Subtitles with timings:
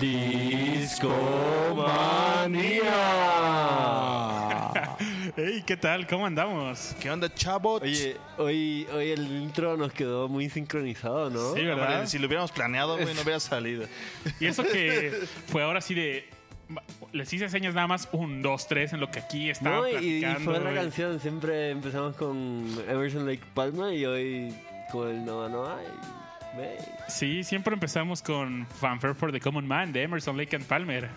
[0.00, 1.32] Discomanía.
[5.38, 6.06] Hey, ¿qué tal?
[6.06, 6.96] ¿Cómo andamos?
[6.98, 7.82] ¿Qué onda, chavos?
[7.82, 11.52] Oye, hoy, hoy el intro nos quedó muy sincronizado, ¿no?
[11.52, 11.92] Sí, ¿verdad?
[11.92, 13.86] Hombre, si lo hubiéramos planeado, güey, no hubiera salido.
[14.40, 15.12] Y eso que
[15.48, 16.26] fue ahora sí de.
[17.12, 20.24] Les hice señas nada más un, dos, tres en lo que aquí estaba No, y,
[20.24, 21.20] y fue la canción.
[21.20, 24.54] Siempre empezamos con Emerson Lake Palma y hoy
[24.90, 25.80] con el Nova Noa.
[25.82, 26.25] Y.
[27.08, 31.08] Sí, siempre empezamos con Fanfare for the Common Man de Emerson, Lake and Palmer.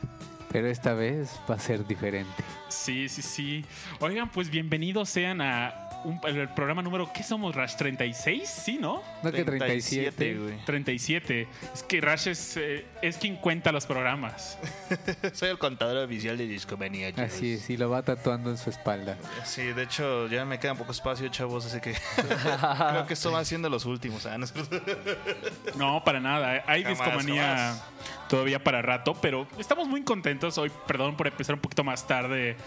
[0.51, 2.43] Pero esta vez va a ser diferente.
[2.69, 3.65] Sí, sí, sí.
[3.99, 7.75] Oigan, pues bienvenidos sean a un- el, el programa número, ¿qué somos, Rash?
[7.75, 8.45] ¿36?
[8.45, 9.01] Sí, ¿no?
[9.23, 10.35] No que 37.
[10.35, 10.57] güey.
[10.65, 11.47] 37.
[11.73, 14.57] Es que Rash es, eh, es quien cuenta los programas.
[15.33, 17.31] Soy el contador oficial de Discomanía, chavos.
[17.33, 19.17] Así es, y lo va tatuando en su espalda.
[19.45, 23.43] Sí, de hecho, ya me queda poco espacio, chavos, así que creo que esto va
[23.45, 24.25] siendo los últimos.
[24.25, 24.45] ah, ¿no?
[25.77, 26.63] No, para nada.
[26.67, 27.83] Hay Jamás, discomanía jamás.
[28.27, 30.71] todavía para rato, pero estamos muy contentos hoy.
[30.87, 32.57] Perdón por empezar un poquito más tarde.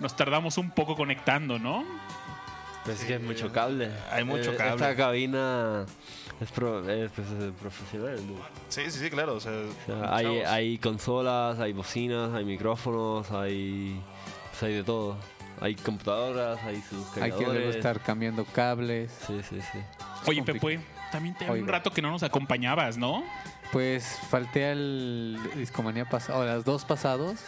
[0.00, 1.84] Nos tardamos un poco conectando, ¿no?
[2.86, 3.90] Pues es que hay mucho cable.
[4.10, 4.74] Hay mucho Eh, cable.
[4.74, 5.84] Esta cabina
[6.40, 8.16] es, pro- es, pues, es profesional.
[8.26, 8.34] ¿no?
[8.68, 9.34] Sí, sí, sí, claro.
[9.34, 14.00] O sea, O sea, hay, hay consolas, hay bocinas, hay micrófonos, hay,
[14.50, 15.16] pues, hay de todo.
[15.60, 17.76] Hay computadoras, hay sus Hay que luego cargadores.
[17.76, 19.10] estar cambiando cables.
[19.26, 19.78] Sí, sí, sí.
[20.26, 20.42] Oye.
[20.42, 21.72] Pepe, también te un Oiga.
[21.72, 23.24] rato que no nos acompañabas, ¿no?
[23.72, 27.40] Pues falté al Discomanía pasado, o las dos pasados.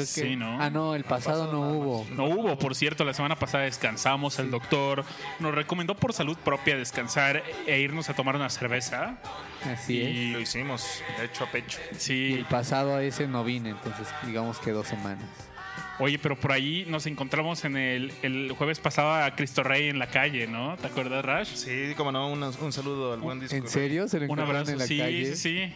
[0.00, 0.30] Creo que.
[0.30, 0.60] Sí, ¿no?
[0.60, 2.06] Ah, no, el pasado pasado no hubo.
[2.10, 4.38] No hubo, por cierto, la semana pasada descansamos.
[4.38, 5.04] El doctor
[5.40, 9.18] nos recomendó por salud propia descansar e irnos a tomar una cerveza.
[9.64, 10.08] Así es.
[10.08, 11.78] Y Lo hicimos, de hecho a pecho.
[11.92, 15.24] Y sí, el pasado a ese no vine, entonces digamos que dos semanas.
[16.00, 19.98] oye, pero por ahí nos encontramos en el, el jueves pasado a Cristo Rey en
[19.98, 20.76] la calle, ¿no?
[20.76, 21.48] ¿Te acuerdas, Rash?
[21.54, 23.56] Sí, como no, un, un saludo al buen disco.
[23.56, 24.06] ¿En serio?
[24.06, 24.72] ¿Se lo Un encontraron abrazo.
[24.72, 25.34] en la Sí, calle?
[25.34, 25.74] sí, sí.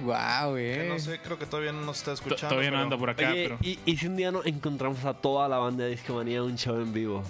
[0.00, 0.88] Wow, Que eh.
[0.88, 2.48] no sé, creo que todavía no nos está escuchando.
[2.48, 3.58] Todavía no pero- anda por acá, Oye, pero.
[3.62, 6.56] y, y si un día nos encontramos a toda la banda de Discomanía en un
[6.58, 7.22] show en vivo.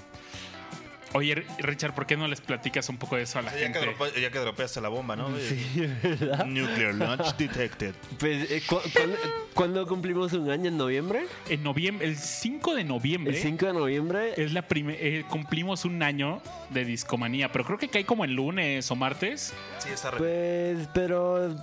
[1.12, 3.78] Oye, Richard, ¿por qué no les platicas un poco de eso a la ya, que
[3.80, 3.80] gente?
[3.96, 5.28] drope- ya que dropeaste la bomba, ¿no?
[5.38, 5.64] Sí,
[6.02, 6.44] ¿verdad?
[6.44, 7.94] Nuclear launch detected.
[8.18, 9.16] Pues, eh, cu- cuándo-
[9.54, 10.68] ¿Cuándo cumplimos un año?
[10.68, 11.24] ¿En noviembre?
[11.48, 13.34] En noviembre, el 5 de noviembre.
[13.34, 14.34] El 5 de noviembre.
[14.36, 18.32] Es la prime- eh, cumplimos un año de discomanía, pero creo que cae como el
[18.34, 19.54] lunes o martes.
[19.78, 20.18] Sí, está re...
[20.18, 21.56] Pues, pero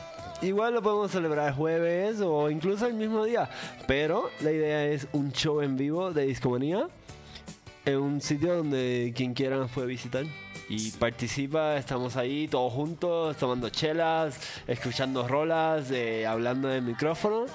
[0.44, 3.50] igual lo podemos celebrar el jueves o incluso el mismo día.
[3.88, 6.88] Pero la idea es un show en vivo de Discomanía
[7.86, 10.26] en un sitio donde quien quiera nos puede visitar.
[10.70, 17.46] Y participa, estamos ahí todos juntos, tomando chelas, escuchando rolas, eh, hablando de micrófono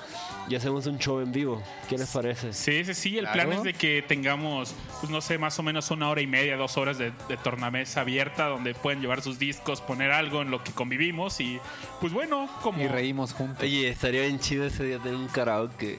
[0.48, 1.62] y hacemos un show en vivo.
[1.88, 2.52] ¿Qué les parece?
[2.52, 3.18] Sí, sí, sí.
[3.18, 3.48] El Claro.
[3.48, 6.56] plan es de que tengamos, pues no sé, más o menos una hora y media,
[6.56, 10.62] dos horas de, de tornamesa abierta donde pueden llevar sus discos, poner algo en lo
[10.62, 11.58] que convivimos y,
[12.00, 12.80] pues bueno, como.
[12.82, 13.62] Y reímos juntos.
[13.62, 15.98] Oye, estaría bien chido ese día tener un karaoke.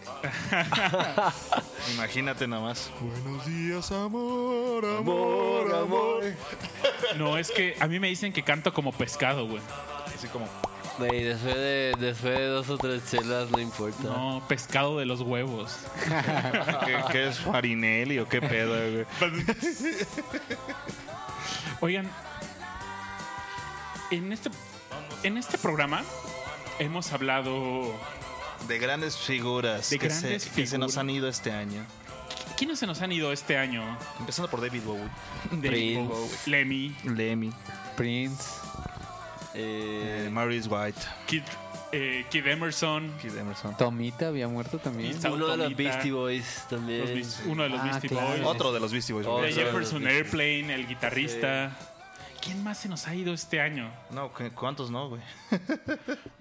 [1.95, 2.89] Imagínate nada más.
[3.01, 6.23] Buenos días, amor, Amor, amor.
[7.17, 9.61] No, es que a mí me dicen que canto como pescado, güey.
[10.15, 10.47] Así como...
[10.97, 14.03] Güey, después de, después de dos o tres chelas no importa.
[14.03, 15.77] No, pescado de los huevos.
[16.85, 19.05] ¿Qué, qué es Farinelli o qué pedo, güey?
[21.81, 22.09] Oigan,
[24.11, 24.49] en este,
[25.23, 26.03] en este programa
[26.79, 27.93] hemos hablado.
[28.67, 30.97] De grandes figuras, De que, grandes se, que se nos figuras.
[30.97, 31.85] han ido este año.
[32.59, 33.97] ¿Quiénes se nos han ido este año?
[34.19, 35.03] Empezando por David Bowie,
[35.51, 36.49] De Prince.
[36.49, 37.51] Lemmy, Lemmy,
[37.95, 38.43] Prince.
[39.55, 41.41] Eh, eh, Maurice White, Kid,
[41.91, 43.75] eh, Kid Emerson, Kid Emerson.
[43.77, 45.17] Tomita había muerto también.
[45.31, 45.75] Uno de los.
[45.75, 46.99] Beastie Boys también.
[47.01, 48.27] los Beast- uno de los Ah, Beastie claro.
[48.27, 49.25] Boys, Otro de los Beastie Boys.
[49.25, 51.75] Los Jefferson Beastie Airplane, el guitarrista.
[52.41, 53.91] ¿Quién más se nos ha ido este año?
[54.11, 55.21] No, ¿cu- ¿cuántos no, güey?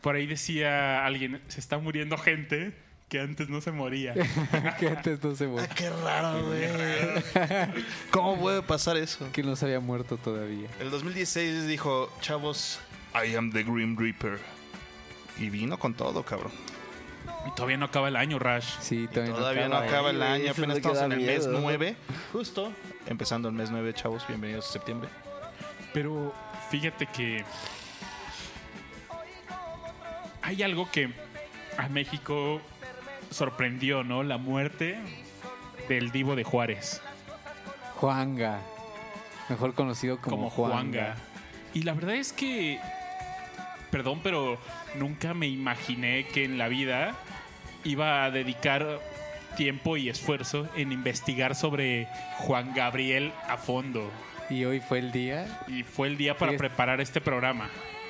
[0.01, 2.77] Por ahí decía alguien, se está muriendo gente
[3.09, 4.15] que antes no se moría.
[4.79, 5.69] que antes no se Ah, murió.
[5.75, 6.69] qué raro, güey.
[8.11, 9.31] ¿Cómo puede pasar eso?
[9.33, 10.69] Que no se había muerto todavía.
[10.81, 12.81] El 2016 dijo, chavos,
[13.15, 14.39] I am the Grim Reaper.
[15.39, 16.53] Y vino con todo, cabrón.
[17.47, 18.75] Y todavía no acaba el año, Rash.
[18.81, 19.89] Sí, todavía, Todavía no acaba.
[19.91, 21.61] acaba el año, apenas estamos en el mes miedo.
[21.61, 21.97] 9.
[22.33, 22.73] Justo.
[23.07, 24.27] Empezando el mes 9, chavos.
[24.29, 25.09] Bienvenidos a septiembre.
[25.95, 26.35] Pero
[26.71, 27.45] fíjate que
[30.43, 31.11] hay algo que
[31.79, 32.61] a México
[33.31, 34.23] sorprendió, ¿no?
[34.23, 34.99] La muerte
[35.89, 37.01] del divo de Juárez,
[37.97, 38.61] Juanga.
[39.49, 41.17] Mejor conocido como, como, Juanga.
[41.75, 42.79] Y la verdad es que,
[43.91, 44.59] perdón, pero
[44.97, 47.15] nunca me imaginé que en la vida
[47.85, 49.01] iba a dedicar
[49.57, 52.07] tiempo y esfuerzo en investigar sobre
[52.39, 54.11] Juan Gabriel a fondo.
[54.51, 55.63] Y hoy fue el día.
[55.67, 56.59] Y fue el día para Sí.
[56.59, 57.69] preparar este programa.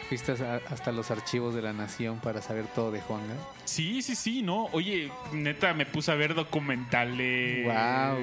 [0.08, 3.34] Fuiste hasta los archivos de la nación para saber todo de Juanga.
[3.66, 4.64] Sí, sí, sí, no.
[4.72, 7.64] Oye, neta, me puse a ver documentales.
[7.64, 8.18] Guau.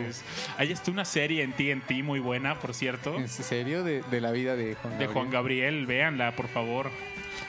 [0.57, 3.83] Hay hasta una serie en TNT muy buena, por cierto, ¿En serio?
[3.83, 5.85] De, de la vida de Juan de Juan Gabriel.
[5.85, 6.89] Véanla, por favor.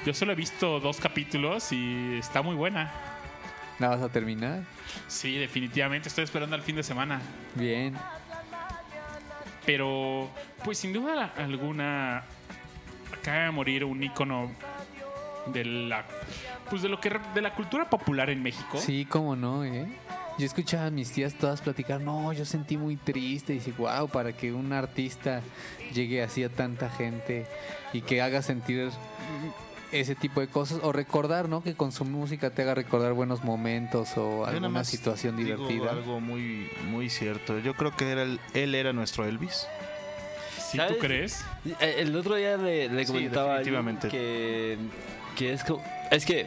[0.04, 2.92] Yo solo he visto dos capítulos y está muy buena.
[3.78, 4.64] ¿La vas a terminar?
[5.08, 6.08] Sí, definitivamente.
[6.08, 7.20] Estoy esperando al fin de semana.
[7.54, 7.94] Bien.
[9.64, 10.30] Pero,
[10.64, 12.22] pues sin duda alguna,
[13.20, 14.50] acaba de morir un ícono
[15.46, 16.04] de la,
[16.70, 18.78] pues de lo que de la cultura popular en México.
[18.78, 19.86] Sí, cómo no, ¿eh?
[20.38, 23.54] Yo escuchaba a mis tías todas platicar, no, yo sentí muy triste.
[23.54, 25.40] Y dice, wow, para que un artista
[25.94, 27.46] llegue así a tanta gente
[27.94, 28.90] y que haga sentir
[29.92, 30.80] ese tipo de cosas.
[30.82, 31.62] O recordar, ¿no?
[31.62, 35.36] Que con su música te haga recordar buenos momentos o Yo nada alguna más situación
[35.38, 35.92] digo divertida.
[35.92, 37.58] algo muy, muy cierto.
[37.60, 39.66] Yo creo que era el- él era nuestro Elvis.
[40.70, 40.94] ¿Sí ¿Sabes?
[40.94, 41.44] tú crees?
[41.80, 44.76] Eh, El otro día le, le Sí, comentaba a que,
[45.36, 45.82] que es como...
[46.10, 46.46] Es que...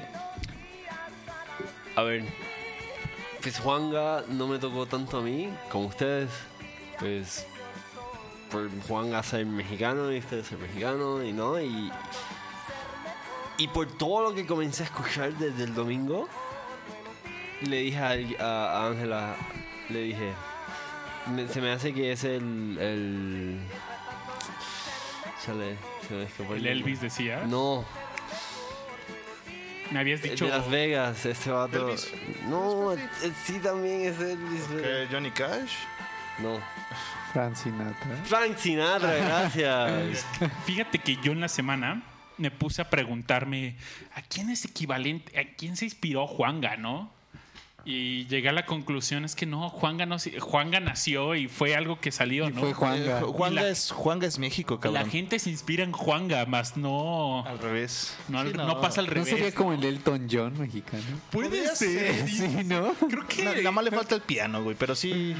[1.95, 2.24] A ver...
[3.42, 6.30] Pues Juanga no me tocó tanto a mí como ustedes.
[7.00, 7.45] Pues...
[8.51, 11.62] Por Juanga ser mexicano y ustedes ser mexicano y no.
[11.62, 11.92] Y,
[13.57, 16.27] y por todo lo que comencé a escuchar desde el domingo,
[17.62, 19.36] le dije a Ángela,
[19.89, 20.31] le dije,
[21.36, 22.77] me- se me hace que es el...
[22.80, 23.60] el
[25.46, 25.78] Chale,
[26.08, 26.66] se me escapó El.
[26.68, 27.44] Elvis decía.
[27.48, 27.86] No,
[29.92, 30.46] Me habías el dicho.
[30.46, 31.88] de Las Vegas, este vato.
[31.88, 32.12] Elvis.
[32.48, 33.00] No, eh,
[33.46, 34.64] sí también es Elvis.
[34.70, 35.74] pero- ¿Qué, Johnny Cash.
[36.40, 36.60] No.
[37.34, 38.16] Frank Sinatra.
[38.26, 40.26] Frank Sinatra, gracias.
[40.66, 42.04] Fíjate que yo en la semana
[42.38, 43.76] me puse a preguntarme
[44.16, 47.12] a quién es equivalente, a quién se inspiró Juanga, ¿no?
[47.86, 52.00] Y llegué a la conclusión es que no, Juanga, no, Juanga nació y fue algo
[52.00, 52.60] que salió, Y ¿no?
[52.62, 53.20] fue Juanga.
[53.20, 55.10] Eh, Juanga, la- es, Juanga es México, La cabrón.
[55.10, 58.16] gente se inspira en Juanga, más no, Al revés.
[58.28, 59.30] no, Sí, no pasa al ¿No revés.
[59.30, 61.04] sería como el Elton John mexicano?
[61.31, 62.38] Puede ser, sí.
[62.38, 62.94] Sí, ¿no?
[63.10, 65.34] Creo que No, nada más le falta el piano, güey, pero sí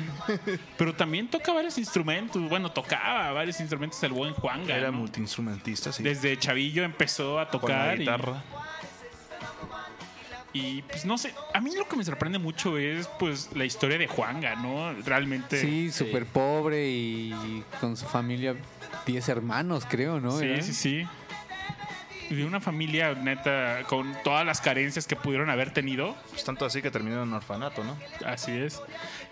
[0.78, 2.42] Pero también toca varios instrumentos.
[2.50, 4.76] Bueno, tocaba varios instrumentos el buen Juanga.
[4.76, 5.00] era ¿no?
[5.00, 6.04] multiinstrumentista, sí.
[6.04, 7.96] Desde chavillo empezó a Con la tocar.
[7.96, 8.44] y- guitarra.
[10.52, 13.98] Y, pues no sé, a mí lo que me sorprende mucho es pues la historia
[13.98, 14.94] de Juanga, ¿no?
[15.06, 15.62] Realmente.
[15.62, 18.56] Sí, súper pobre y con su familia,
[19.06, 20.32] 10 hermanos, creo, ¿no?
[20.32, 20.64] sí, ¿Eran?
[20.64, 21.08] sí, sí.
[22.30, 26.16] De una familia neta con todas las carencias que pudieron haber tenido.
[26.30, 27.98] Pues tanto así que terminó en un orfanato, ¿no?
[28.24, 28.82] Así es.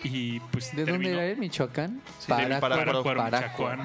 [0.03, 1.37] Y pues ¿De dónde era él?
[1.37, 2.01] ¿Michoacán?
[2.17, 3.03] Sí, Parácuaro.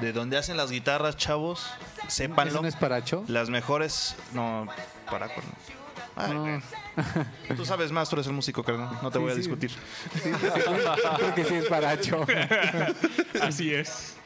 [0.00, 1.70] De donde hacen las guitarras, chavos,
[2.08, 2.52] sépanlo.
[2.52, 3.25] ¿Eso no es Paracho?
[3.29, 4.17] Las mejores.
[4.32, 4.67] No,
[5.11, 5.49] Parácuaro.
[6.17, 6.62] Ay, No.
[7.56, 8.98] Tú sabes más, tú eres el músico, carnal.
[9.02, 9.40] No te Sí, voy a sí.
[9.40, 9.70] discutir.
[11.16, 12.24] Creo que sí es Paracho.
[13.42, 14.16] Así es.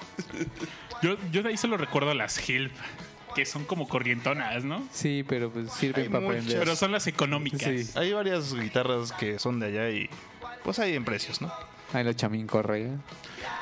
[1.03, 2.73] Yo, yo de ahí solo recuerdo las Hilp,
[3.35, 4.87] que son como corrientonas, ¿no?
[4.93, 6.59] Sí, pero pues sirven para aprender.
[6.59, 7.63] Pero son las económicas.
[7.63, 7.91] Sí.
[7.95, 10.09] Hay varias guitarras que son de allá y
[10.65, 11.53] pues hay en precios, ¿no?
[11.93, 12.91] Ay, la Chamín Correa.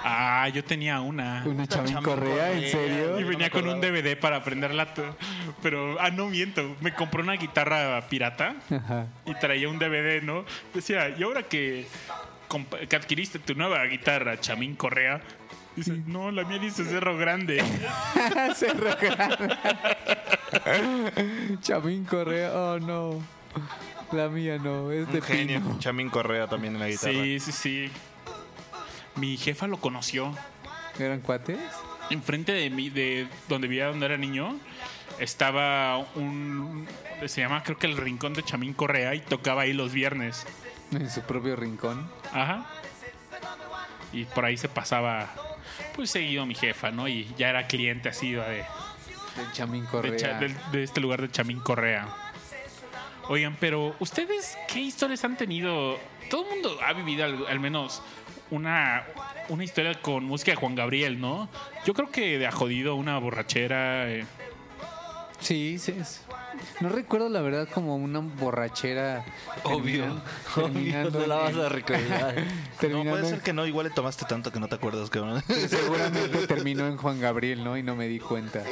[0.03, 1.43] Ah, yo tenía una.
[1.47, 2.53] ¿Una Chamín Correa?
[2.53, 3.19] ¿En serio?
[3.19, 3.81] Y no venía con un.
[3.81, 4.89] DVD para aprenderla.
[5.63, 6.75] Pero, ah, no miento.
[6.81, 9.07] Me compré una guitarra pirata Ajá.
[9.27, 10.45] y traía un DVD, ¿no?
[10.73, 11.87] Decía, y ahora que,
[12.89, 15.21] que adquiriste tu nueva guitarra, Chamín Correa,
[15.77, 17.63] dice, no, la mía dice Cerro Grande.
[18.55, 19.57] Cerro Grande.
[21.61, 23.21] Chamín Correa, oh no.
[24.13, 25.61] La mía no, es de Un genio.
[25.61, 25.79] pino.
[25.79, 27.13] Chamín Correa también en la guitarra.
[27.13, 27.91] Sí, sí, sí.
[29.17, 30.35] Mi jefa lo conoció.
[30.99, 31.59] ¿Eran cuates?
[32.11, 34.59] Enfrente de mí, de donde vivía donde era niño,
[35.19, 36.87] estaba un.
[37.27, 40.47] Se llama, creo que el rincón de Chamín Correa y tocaba ahí los viernes.
[40.93, 42.09] En su propio rincón.
[42.33, 42.67] Ajá.
[44.13, 45.29] Y por ahí se pasaba,
[45.97, 47.09] pues seguido mi jefa, ¿no?
[47.09, 48.65] Y ya era cliente así de, De
[49.53, 50.17] Chamín de, Correa.
[50.17, 52.07] Cha- de este lugar de Chamín Correa.
[53.29, 55.99] Oigan, pero ¿ustedes qué historias han tenido?
[56.31, 58.03] Todo el mundo ha vivido al, al menos
[58.55, 59.05] una,
[59.49, 61.49] una historia con música de Juan Gabriel, ¿no?
[61.85, 64.11] Yo creo que de a jodido una borrachera.
[64.11, 64.25] eh,
[65.41, 65.95] Sí, sí.
[66.01, 66.23] es-
[66.81, 69.25] No recuerdo la verdad como una borrachera.
[69.65, 70.23] Obvio.
[70.57, 72.35] Obvio, terminando no la vas a recordar.
[72.89, 75.43] No, puede ser que no, igual le tomaste tanto que no te acuerdas, cabrón.
[75.69, 77.77] Seguramente terminó en Juan Gabriel, ¿no?
[77.77, 78.63] Y no me di cuenta.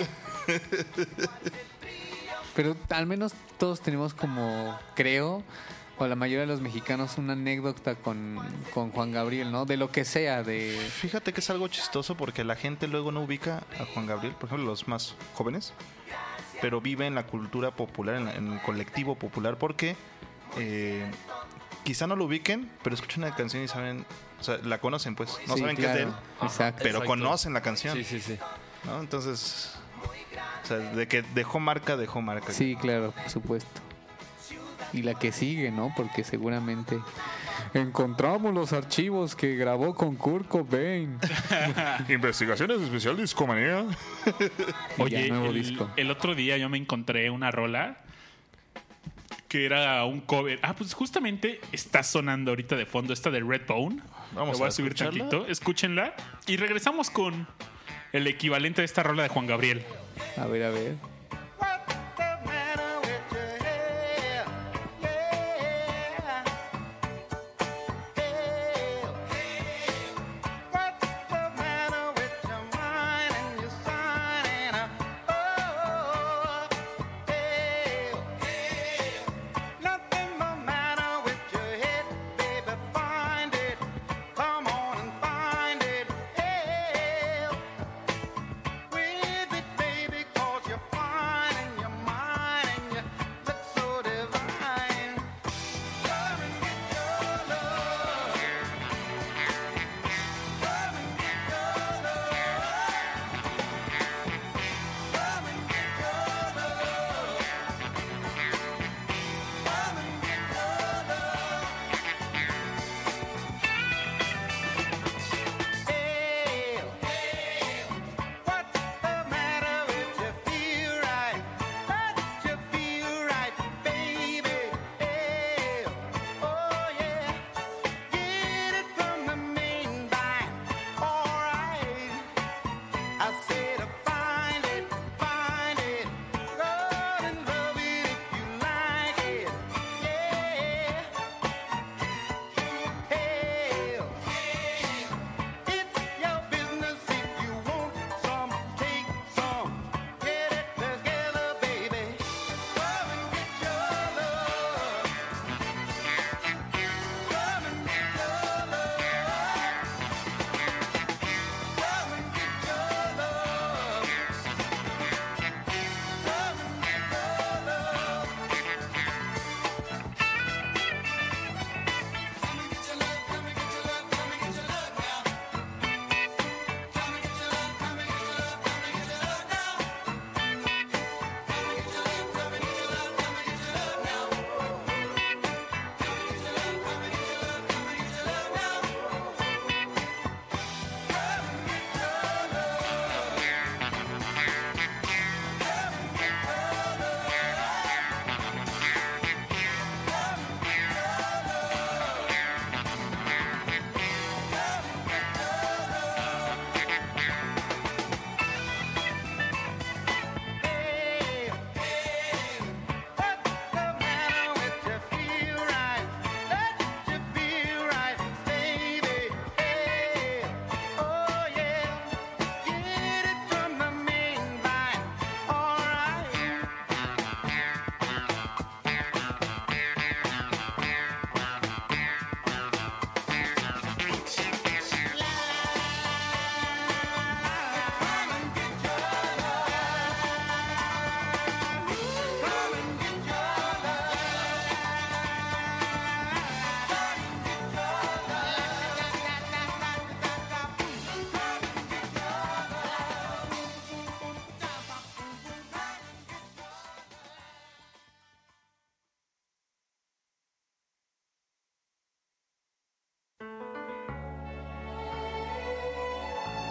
[2.55, 5.43] Pero al menos todos tenemos como, creo,
[6.03, 8.39] o la mayoría de los mexicanos, una anécdota con,
[8.75, 9.65] con Juan Gabriel, ¿no?
[9.65, 10.77] De lo que sea, de...
[11.01, 14.49] Fíjate que es algo chistoso porque la gente luego no ubica a Juan Gabriel, por
[14.49, 15.73] ejemplo, los más jóvenes,
[16.61, 19.97] pero vive en la cultura popular, en, la- en el colectivo popular, porque
[20.59, 21.09] eh,
[21.85, 24.05] quizá no lo ubiquen, pero escuchan una canción y saben,
[24.41, 26.79] o sea, la conocen, pues, no Sí, saben que es de él, claro, Exacto.
[26.83, 27.07] pero Exacto.
[27.09, 28.39] conocen la canción, Sí, sí, sí.
[28.85, 29.01] ¿no?
[29.01, 29.75] Entonces,
[30.65, 32.53] O sea, de que dejó marca, dejó marca.
[32.53, 33.81] Sí, claro, por supuesto.
[34.93, 35.93] Y la que sigue, ¿no?
[35.97, 36.99] Porque seguramente
[37.75, 41.19] encontramos los archivos que grabó con Kurt Cobain.
[42.09, 43.85] Investigaciones especial discomanía.
[44.99, 45.91] Oye, nuevo el, disco.
[45.97, 47.99] el otro día yo me encontré una rola
[49.49, 50.59] que era un cover.
[50.63, 54.01] Ah, pues justamente está sonando ahorita de fondo esta de Redbone.
[54.35, 55.29] Vamos Lo voy a, a subir escucharla.
[55.29, 55.47] tantito.
[55.47, 56.15] Escúchenla.
[56.47, 57.47] Y regresamos con
[58.13, 59.83] el equivalente de esta rola de Juan Gabriel.
[60.39, 60.97] A ver, a ver.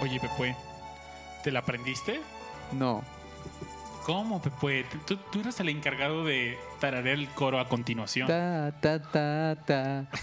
[0.01, 0.55] Oye, Pepe,
[1.43, 2.21] ¿te la aprendiste?
[2.71, 3.03] No.
[4.03, 4.85] ¿Cómo, Pepe?
[5.05, 8.27] Tú, tú eres el encargado de tararear el coro a continuación.
[8.27, 10.07] Ta, ta, ta, ta.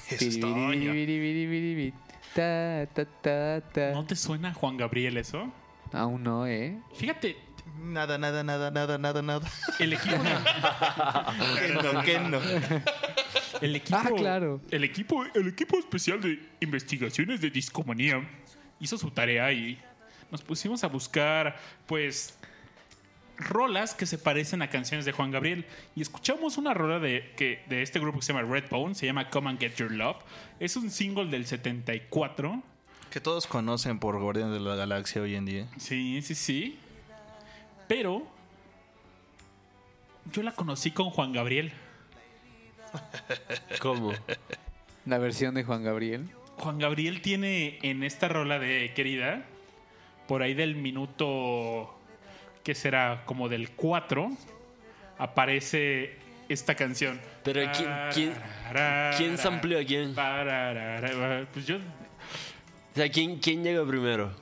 [2.35, 3.91] Ta, ta, ta, ta.
[3.93, 5.51] ¿No te suena Juan Gabriel eso?
[5.93, 6.79] Aún no, ¿eh?
[6.95, 7.37] Fíjate,
[7.81, 9.49] Nada, nada, nada, nada, nada, nada.
[9.79, 10.17] el equipo...
[11.59, 12.39] ¿Qué no, qué no?
[13.61, 14.61] El equipo, Ah, claro.
[14.71, 18.21] El equipo, el equipo especial de investigaciones de discomanía
[18.81, 19.79] hizo su tarea y
[20.31, 21.57] nos pusimos a buscar,
[21.87, 22.39] pues,
[23.39, 25.65] rolas que se parecen a canciones de Juan Gabriel.
[25.95, 29.31] Y escuchamos una rola de, que, de este grupo que se llama Redbone, se llama
[29.31, 30.19] Come and Get Your Love.
[30.61, 32.63] Es un single del 74.
[33.11, 35.69] Que todos conocen por Guardianes de la Galaxia hoy en día.
[35.79, 36.79] Sí, sí, sí.
[37.87, 38.27] Pero
[40.33, 41.73] yo la conocí con Juan Gabriel.
[43.81, 44.13] ¿Cómo?
[45.07, 46.29] La versión de Juan Gabriel.
[46.59, 49.45] Juan Gabriel tiene en esta rola de Querida,
[50.27, 51.95] por ahí del minuto
[52.65, 54.31] que será como del 4,
[55.19, 56.17] aparece
[56.49, 57.21] esta canción.
[57.45, 58.35] Pero ¿quién- quién-
[59.17, 60.15] quién sampleó a quién?
[61.53, 61.81] Pues yo, O
[63.01, 64.33] sea, ¿quién, quién llegó primero?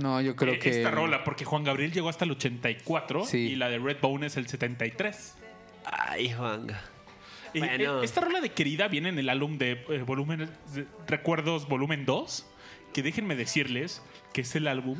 [0.00, 0.70] No, yo creo eh, que.
[0.70, 3.38] esta rola, porque Juan Gabriel llegó hasta el 84 Sí.
[3.38, 5.36] y la de Redbone es el 73.
[5.84, 6.80] Ay, Juanga.
[7.60, 8.00] Bueno.
[8.00, 12.04] eh, Esta rola de Querida viene en el álbum de eh, volumen de Recuerdos Volumen
[12.06, 12.46] 2,
[12.92, 14.98] que déjenme decirles que es el álbum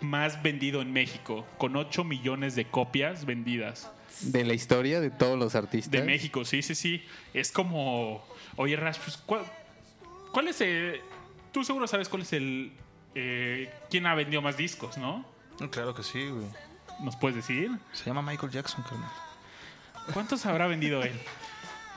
[0.00, 3.90] más vendido en México, con 8 millones de copias vendidas.
[4.22, 5.90] De la historia de todos los artistas.
[5.92, 7.04] De México, sí, sí, sí.
[7.34, 8.24] Es como,
[8.56, 9.42] oye, Rash, pues, ¿cuál,
[10.32, 11.00] cuál es el...
[11.52, 12.72] Tú seguro sabes cuál es el...
[13.14, 15.24] eh, ¿Quién ha vendido más discos, no?
[15.70, 16.46] Claro que sí, güey.
[17.02, 17.70] ¿Nos puedes decir?
[17.92, 19.10] Se llama Michael Jackson, carnal.
[20.12, 21.12] ¿Cuántos habrá vendido él?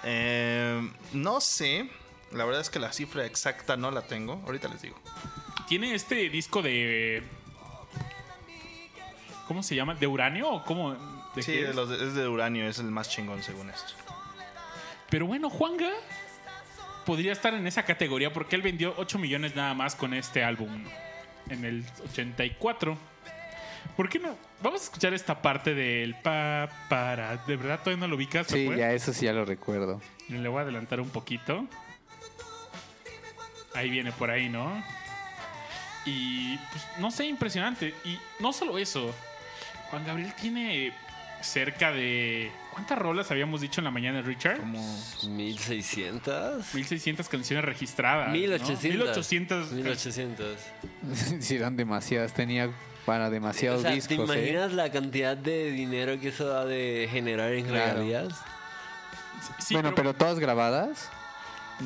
[0.03, 1.89] Eh, no sé.
[2.31, 4.41] La verdad es que la cifra exacta no la tengo.
[4.45, 4.99] Ahorita les digo.
[5.67, 7.23] Tiene este disco de.
[9.47, 9.95] ¿Cómo se llama?
[9.95, 10.93] ¿De uranio o cómo?
[11.35, 11.75] ¿De Sí, es?
[11.75, 13.93] los de- es de uranio, es el más chingón según esto.
[15.09, 15.89] Pero bueno, Juanga
[17.05, 20.85] podría estar en esa categoría porque él vendió 8 millones nada más con este álbum
[21.49, 22.97] en el 84.
[23.95, 24.35] ¿Por qué no?
[24.61, 27.37] Vamos a escuchar esta parte del pa para.
[27.37, 28.47] ¿De verdad todavía no lo ubicas?
[28.47, 30.01] Sí, ya eso sí ya lo recuerdo.
[30.29, 31.67] Le voy a adelantar un poquito.
[33.75, 34.83] Ahí viene por ahí, ¿no?
[36.05, 37.93] Y pues no sé, impresionante.
[38.03, 39.13] Y no solo eso.
[39.89, 40.93] Juan Gabriel tiene
[41.41, 42.51] cerca de.
[42.71, 44.59] ¿Cuántas rolas habíamos dicho en la mañana, Richard?
[44.59, 44.81] Como
[45.27, 46.73] 1600.
[46.73, 48.29] 1600 canciones registradas.
[48.29, 48.33] ¿no?
[48.33, 48.89] 1800.
[48.91, 49.71] 1800.
[49.71, 50.57] 1800.
[51.39, 52.33] sí, eran demasiadas.
[52.33, 52.71] Tenía
[53.05, 54.29] para demasiados o sea, discos.
[54.29, 54.39] ¿te ¿eh?
[54.49, 57.93] imaginas la cantidad de dinero que eso da de generar en Claro.
[58.01, 58.41] regalías?
[59.59, 61.09] Sí, bueno, pero, todas grabadas.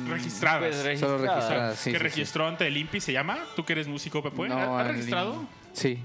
[0.08, 0.76] registradas.
[0.82, 1.78] Pues, Solo O registradas.
[1.78, 2.02] sí, que sí, sí.
[2.02, 3.38] registró ante el INPI se llama.
[3.56, 4.48] ¿Tú que eres músico, Pepe?
[4.48, 5.44] No, ¿Has registrado?
[5.72, 5.98] Sí.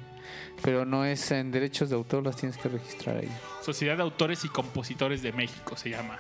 [0.62, 3.30] Pero no es en derechos de autor, las tienes que registrar ahí.
[3.62, 6.18] Sociedad de Autores y Compositores de México se llama.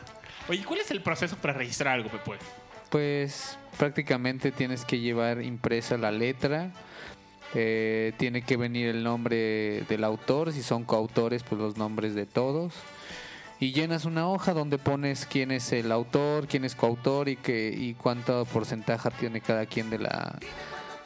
[0.50, 2.38] Oye, ¿cuál es el proceso para registrar algo, Pepe?
[2.90, 6.72] Pues prácticamente tienes que llevar impresa la letra.
[7.56, 12.26] Eh, tiene que venir el nombre del autor, si son coautores, pues los nombres de
[12.26, 12.74] todos.
[13.60, 17.74] Y llenas una hoja donde pones quién es el autor, quién es coautor y, que,
[17.76, 20.38] y cuánto porcentaje tiene cada quien de la,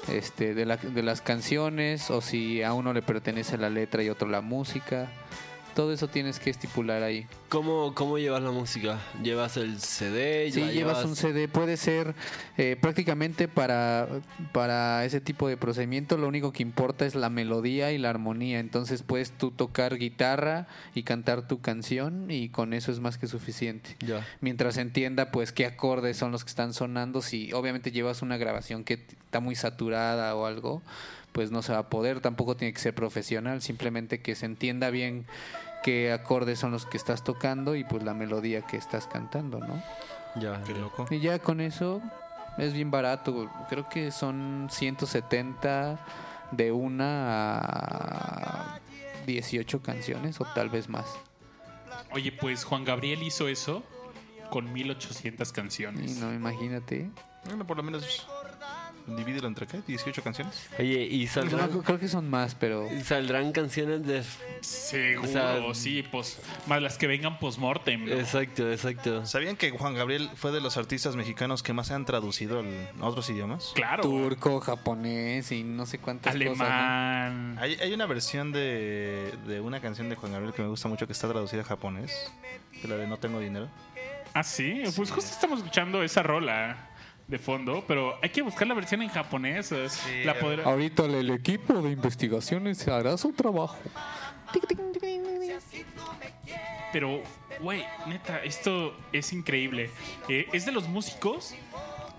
[0.07, 4.09] este, de, la, de las canciones, o si a uno le pertenece la letra y
[4.09, 5.09] otro la música.
[5.77, 7.27] Todo eso tienes que estipular ahí.
[7.49, 8.99] ¿Cómo, ¿Cómo llevas la música?
[9.21, 10.51] ¿Llevas el CD?
[10.51, 12.15] Sí, ¿La llevas un CD, puede ser
[12.57, 14.07] eh, prácticamente para,
[14.53, 18.57] para ese tipo de procedimiento, lo único que importa es la melodía y la armonía,
[18.57, 23.27] entonces puedes tú tocar guitarra y cantar tu canción y con eso es más que
[23.27, 23.97] suficiente.
[23.99, 24.25] Ya.
[24.41, 28.83] Mientras entienda pues qué acordes son los que están sonando, si obviamente llevas una grabación
[28.83, 30.81] que está muy saturada o algo,
[31.37, 34.89] pues no se va a poder, tampoco tiene que ser profesional, simplemente que se entienda
[34.89, 35.27] bien
[35.83, 39.81] qué acordes son los que estás tocando y pues la melodía que estás cantando, ¿no?
[40.35, 40.61] Ya.
[40.63, 40.79] Qué ya.
[40.79, 41.05] loco.
[41.09, 42.01] Y ya con eso
[42.57, 43.49] es bien barato.
[43.69, 45.99] Creo que son 170
[46.51, 48.79] de una a
[49.25, 51.05] 18 canciones o tal vez más.
[52.11, 53.83] Oye, pues Juan Gabriel hizo eso
[54.49, 56.17] con 1800 Y canciones.
[56.17, 57.09] no, imagínate.
[57.45, 58.27] Bueno, por lo menos
[59.15, 59.81] divídelo entre qué?
[59.85, 60.67] 18 canciones.
[60.77, 64.23] Oye, ¿y No, saldrán, creo que son más, pero saldrán canciones de...
[64.61, 68.05] Seguro, O sea, sí, pues más las que vengan post-mortem.
[68.05, 68.13] ¿no?
[68.13, 69.25] Exacto, exacto.
[69.25, 72.63] ¿Sabían que Juan Gabriel fue de los artistas mexicanos que más se han traducido
[72.99, 73.71] a otros idiomas?
[73.75, 74.03] Claro.
[74.03, 76.61] turco, japonés y no sé cuántas cosas.
[76.61, 77.57] Alemán.
[77.59, 81.07] Hay, hay una versión de, de una canción de Juan Gabriel que me gusta mucho
[81.07, 82.31] que está traducida a japonés.
[82.81, 83.69] Que la de No tengo dinero.
[84.33, 84.83] Ah, sí.
[84.95, 86.86] Pues justo estamos escuchando esa rola
[87.27, 89.71] de fondo, pero hay que buscar la versión en japonés.
[89.71, 90.63] eh, la ¿no?
[90.63, 93.77] Ahorita el equipo de investigaciones hará su trabajo.
[96.93, 97.21] Pero,
[97.59, 99.89] güey, neta, esto es increíble.
[100.29, 101.53] Eh, es de los músicos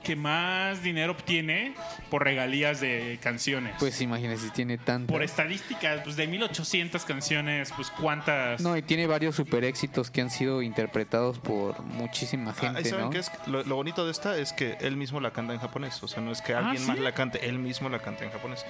[0.02, 1.74] que más dinero obtiene
[2.10, 3.74] por regalías de canciones.
[3.78, 5.12] Pues imagínese si tiene tanto.
[5.12, 8.60] por estadísticas, pues de 1800 canciones, pues cuántas.
[8.60, 12.84] No, y tiene varios super éxitos que han sido interpretados por muchísima Ah, gente, ¿y
[12.86, 13.10] ¿Saben ¿no?
[13.10, 13.30] qué es?
[13.46, 16.02] Lo, lo bonito de esta es que él mismo la canta en japonés.
[16.02, 16.86] O sea, no es que Ah, alguien ¿sí?
[16.88, 18.64] más la cante, él mismo la canta en japonés.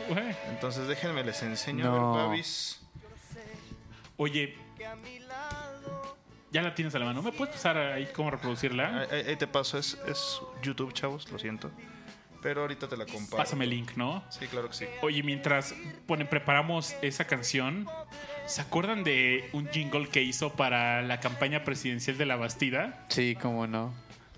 [0.51, 1.85] Entonces déjenme les enseño.
[1.85, 2.15] No.
[2.15, 2.81] A ver, Babis.
[4.17, 4.57] Oye,
[6.53, 7.23] ya la tienes a la mano.
[7.23, 9.07] ¿Me puedes pasar ahí cómo reproducirla?
[9.11, 11.71] Ahí, te paso, es, es YouTube, chavos, lo siento.
[12.41, 13.37] Pero ahorita te la comparto.
[13.37, 14.23] Pásame el link, ¿no?
[14.31, 14.85] Sí, claro que sí.
[15.03, 15.75] Oye, mientras
[16.07, 17.87] bueno, preparamos esa canción,
[18.47, 23.05] ¿se acuerdan de un jingle que hizo para la campaña presidencial de la Bastida?
[23.09, 23.93] Sí, cómo no.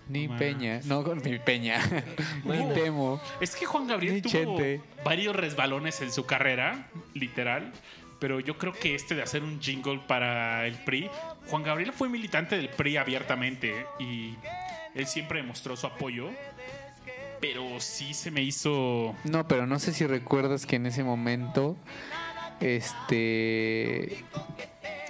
[0.09, 0.38] Ni Man.
[0.38, 1.79] Peña, no, ni Peña,
[2.42, 2.68] Bueno.
[2.68, 3.20] ni Temo.
[3.40, 4.81] Es que Juan Gabriel Ni tuvo Chente.
[5.05, 7.70] varios resbalones en su carrera, literal,
[8.21, 11.11] pero yo creo que este de hacer un jingle para el PRI,
[11.49, 14.35] Juan Gabriel fue militante del PRI abiertamente y
[14.95, 16.31] él siempre demostró su apoyo,
[17.41, 19.17] pero sí se me hizo...
[19.25, 21.77] No, pero no sé si recuerdas que en ese momento
[22.61, 24.17] este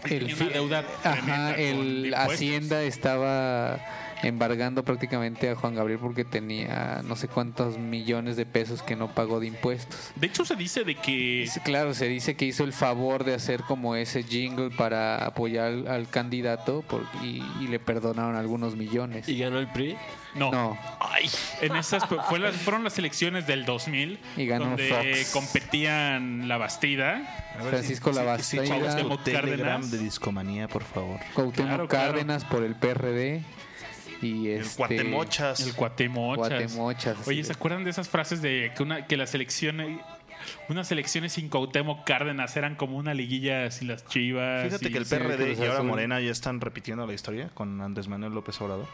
[0.05, 2.15] fi- una deuda ajá, el.
[2.17, 3.79] Hacienda estaba
[4.23, 9.15] embargando prácticamente a Juan Gabriel porque tenía no sé cuántos millones de pesos que no
[9.15, 10.11] pagó de impuestos.
[10.17, 11.47] De hecho se dice de que...
[11.51, 15.67] Sí, Claro, se dice que hizo el favor de hacer como ese jingle para apoyar
[15.67, 19.29] al, al candidato por- y, y le perdonaron algunos millones.
[19.29, 19.97] ¿Y ganó el PRI?
[20.35, 20.79] No, No,
[21.61, 25.31] en esas fue las- fueron las elecciones del 2000 Y ganó donde Fox.
[25.33, 27.23] competían La Bastida,
[27.69, 28.65] Francisco Labastida.
[28.65, 29.91] Cuauhtémoc Telegram Cárdenas.
[29.91, 31.19] de discomanía, por favor.
[31.35, 32.13] Cuauhtémoc Claro, claro.
[32.13, 33.43] Cárdenas por el PRD
[34.23, 35.61] y El este Guatemochas.
[35.67, 36.77] el Cuatemochas.
[37.27, 40.01] Oye, ¿se acuerdan de esas frases de que una que las elecciones
[40.71, 44.65] unas elecciones sin Cuauhtémoc Cárdenas eran como una liguilla sin las Chivas?
[44.65, 45.83] Fíjate y- que el sí, PRD y ahora.
[45.83, 48.87] Morena ya están repitiendo la historia con Andrés Manuel López Obrador.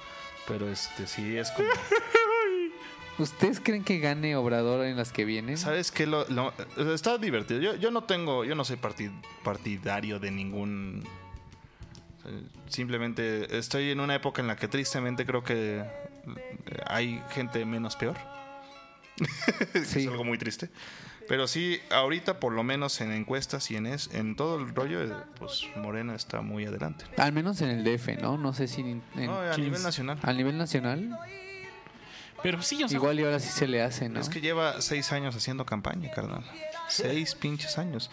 [0.49, 1.69] Pero este sí es como.
[3.19, 5.57] ¿Ustedes creen que gane Obrador en las que vienen?
[5.57, 6.07] ¿Sabes qué?
[6.07, 6.53] Lo, lo-
[6.95, 7.61] está divertido.
[7.61, 9.11] Yo, yo no tengo, yo no soy parti-
[9.43, 11.03] partidario de ningún.
[12.69, 15.85] Simplemente estoy en una época en la que tristemente creo que
[16.87, 18.17] hay gente menos peor.
[19.85, 20.01] Sí.
[20.01, 20.69] Es algo muy triste.
[21.29, 25.03] Pero sí, ahorita por lo menos en encuestas y en es, en todo el rollo,
[25.03, 27.05] eh, pues Morena está muy adelante.
[27.17, 28.37] Al menos en el DF, ¿no?
[28.39, 30.19] No sé si en, en- No, a nivel nacional.
[30.23, 31.19] a nivel nacional.
[32.43, 34.21] Pero sí, o sea, Igual y ahora sí se le hace, ¿no?
[34.21, 36.45] Es que lleva seis años haciendo campaña, carnal.
[36.89, 38.11] Seis pinches años.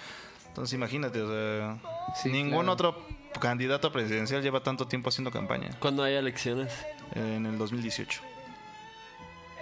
[0.48, 1.78] Entonces imagínate, o sea,
[2.16, 2.72] Sí, ningún claro.
[2.72, 3.06] otro
[3.40, 5.70] candidato presidencial lleva tanto tiempo haciendo campaña.
[5.80, 6.74] Cuando hay elecciones.
[7.16, 8.22] En el 2018.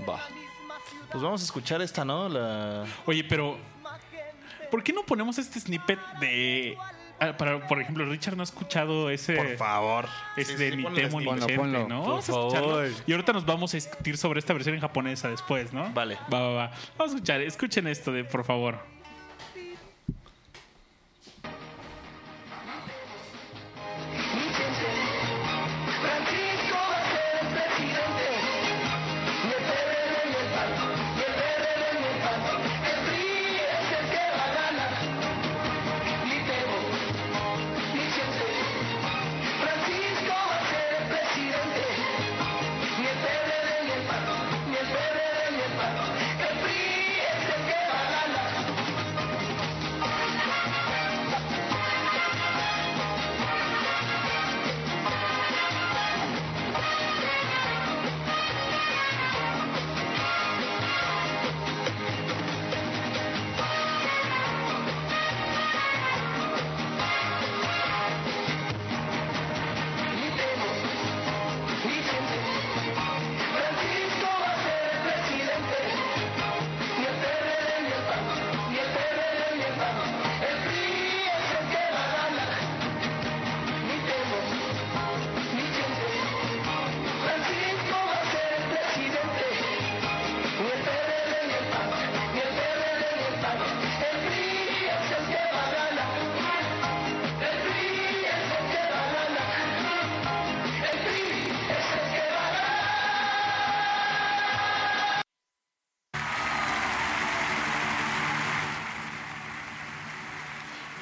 [0.07, 0.19] Va.
[1.11, 2.29] Pues vamos a escuchar esta, ¿no?
[2.29, 2.85] La...
[3.05, 3.57] Oye, pero
[4.69, 6.77] ¿por qué no ponemos este snippet de
[7.19, 10.05] ah, para por ejemplo, Richard no ha escuchado ese Por favor.
[10.37, 11.25] ese Sí, de sí, ni temo ni.
[11.25, 12.03] ¿no?
[12.03, 12.87] Por Vamos a escucharlo.
[13.05, 15.91] Y ahorita nos vamos a discutir sobre esta versión en japonesa después, ¿no?
[15.93, 16.17] Vale.
[16.33, 16.71] Va, va, va.
[16.97, 18.79] Vamos a escuchar, escuchen esto de por favor.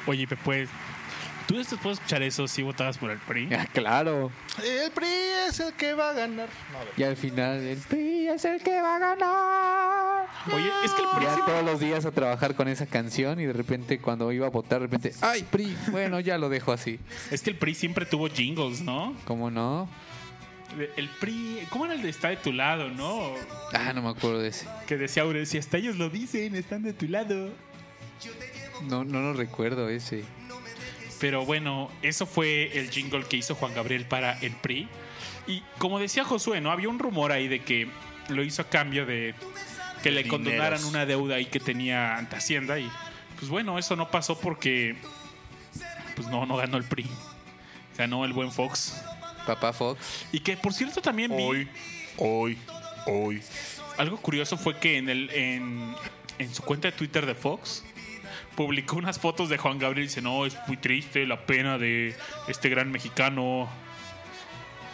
[0.09, 0.69] Oye, pues
[1.47, 3.49] tú después de escuchar eso sí votabas por el PRI.
[3.53, 4.31] Ah, claro.
[4.63, 5.07] El PRI
[5.47, 6.47] es el que va a ganar.
[6.71, 6.93] No, a ver.
[6.97, 10.27] Y al final, el PRI es el que va a ganar.
[10.53, 13.39] Oye, es que el PRI Ya siempre- todos los días a trabajar con esa canción
[13.39, 15.75] y de repente cuando iba a votar, de repente, ¡ay, PRI!
[15.91, 16.99] Bueno, ya lo dejo así.
[17.31, 19.15] es que el PRI siempre tuvo jingles, ¿no?
[19.25, 19.89] ¿Cómo no?
[20.97, 23.33] El PRI, ¿cómo era el de está de tu lado, no?
[23.73, 24.67] Ah, no me acuerdo de ese.
[24.87, 27.49] Que decía Aure, si hasta ellos lo dicen, están de tu lado.
[28.87, 30.23] No, no lo recuerdo ese.
[31.19, 34.87] Pero bueno, eso fue el jingle que hizo Juan Gabriel para el PRI.
[35.47, 36.71] Y como decía Josué, ¿no?
[36.71, 37.89] Había un rumor ahí de que
[38.29, 39.33] lo hizo a cambio de
[40.03, 40.29] que le Dineros.
[40.29, 42.79] condonaran una deuda ahí que tenía ante Hacienda.
[42.79, 42.89] Y
[43.37, 44.95] pues bueno, eso no pasó porque
[46.15, 47.05] pues no, no ganó el PRI.
[47.97, 49.01] Ganó el buen Fox.
[49.45, 50.25] Papá Fox.
[50.31, 51.67] Y que por cierto también vi Hoy,
[52.17, 52.57] hoy,
[53.07, 53.41] hoy.
[53.97, 55.95] algo curioso fue que en el en,
[56.37, 57.83] en su cuenta de Twitter de Fox
[58.59, 62.13] publicó unas fotos de Juan Gabriel y dice, no, es muy triste la pena de
[62.49, 63.69] este gran mexicano.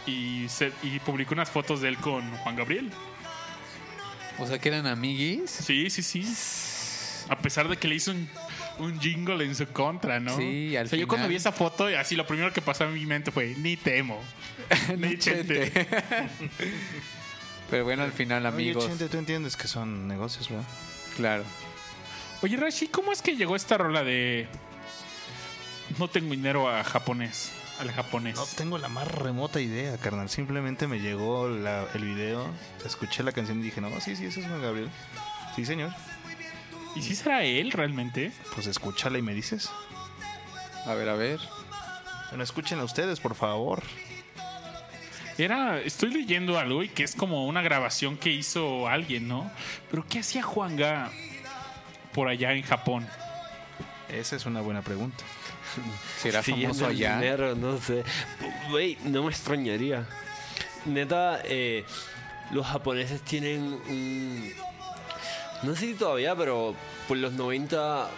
[0.06, 2.92] Y, se- y publicó unas fotos de él con Juan Gabriel.
[4.38, 5.50] O sea, que eran amiguis.
[5.50, 6.22] Sí, sí, sí.
[7.28, 8.28] A pesar de que le hizo un
[8.78, 10.36] un jingle en su contra, ¿no?
[10.36, 12.92] Sí, al o sea, yo cuando vi esa foto, así lo primero que pasó en
[12.94, 14.22] mi mente fue, ni temo.
[14.98, 15.72] ni chente.
[17.70, 18.84] Pero bueno, al final, amigos.
[18.84, 20.66] Oye, Chente, tú entiendes que son negocios, ¿verdad?
[21.16, 21.44] Claro.
[22.42, 24.46] Oye, Rashi, ¿cómo es que llegó esta rola de
[25.98, 27.52] no tengo dinero a japonés?
[27.80, 28.36] Al japonés.
[28.36, 30.28] No tengo la más remota idea, carnal.
[30.30, 32.46] Simplemente me llegó la- el video,
[32.84, 34.88] escuché la canción y dije, no, sí, sí, ese es Juan Gabriel.
[35.54, 35.90] Sí, señor.
[36.94, 38.32] ¿Y si será él realmente?
[38.54, 39.70] Pues escúchala y me dices.
[40.86, 41.38] A ver, a ver.
[42.30, 43.82] Bueno, escuchen a ustedes, por favor.
[45.38, 49.50] Era, estoy leyendo algo y que es como una grabación que hizo alguien, ¿no?
[49.90, 51.10] Pero ¿qué hacía Juanga
[52.16, 53.06] por allá en Japón?
[54.08, 55.22] Esa es una buena pregunta.
[56.18, 57.16] ¿Será famoso el allá?
[57.16, 58.04] dinero, no sé.
[58.70, 60.06] Güey, no me extrañaría.
[60.86, 61.84] Neta, eh,
[62.52, 64.50] los japoneses tienen un...
[65.62, 66.74] No sé si todavía, pero
[67.06, 68.08] por los 90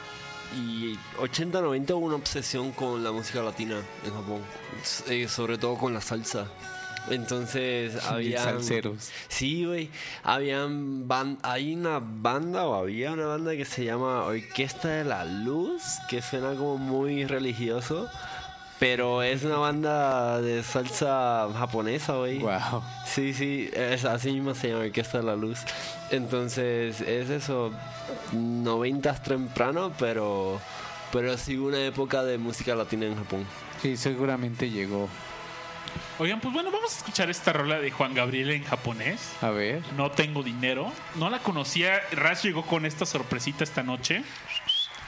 [0.56, 4.42] y 80, 90 hubo una obsesión con la música latina en Japón.
[5.08, 6.46] Eh, sobre todo con la salsa.
[7.10, 8.42] Entonces había...
[8.42, 9.10] salseros.
[9.28, 9.90] Sí, güey.
[10.22, 15.24] Habían ban- hay una banda o había una banda que se llama Orquesta de la
[15.24, 18.08] Luz, que suena como muy religioso,
[18.78, 22.38] pero es una banda de salsa japonesa, güey.
[22.38, 22.82] Wow.
[23.06, 25.60] Sí, sí, es así mismo se llama Orquesta de la Luz.
[26.10, 27.72] Entonces, es eso,
[28.32, 30.60] noventas temprano, pero
[31.10, 33.44] pero sí una época de música latina en Japón.
[33.80, 35.08] Sí, seguramente llegó.
[36.18, 39.32] Oigan, pues bueno, vamos a escuchar esta rola de Juan Gabriel en japonés.
[39.40, 39.82] A ver.
[39.96, 40.92] No tengo dinero.
[41.14, 42.00] No la conocía.
[42.12, 44.22] Rash llegó con esta sorpresita esta noche.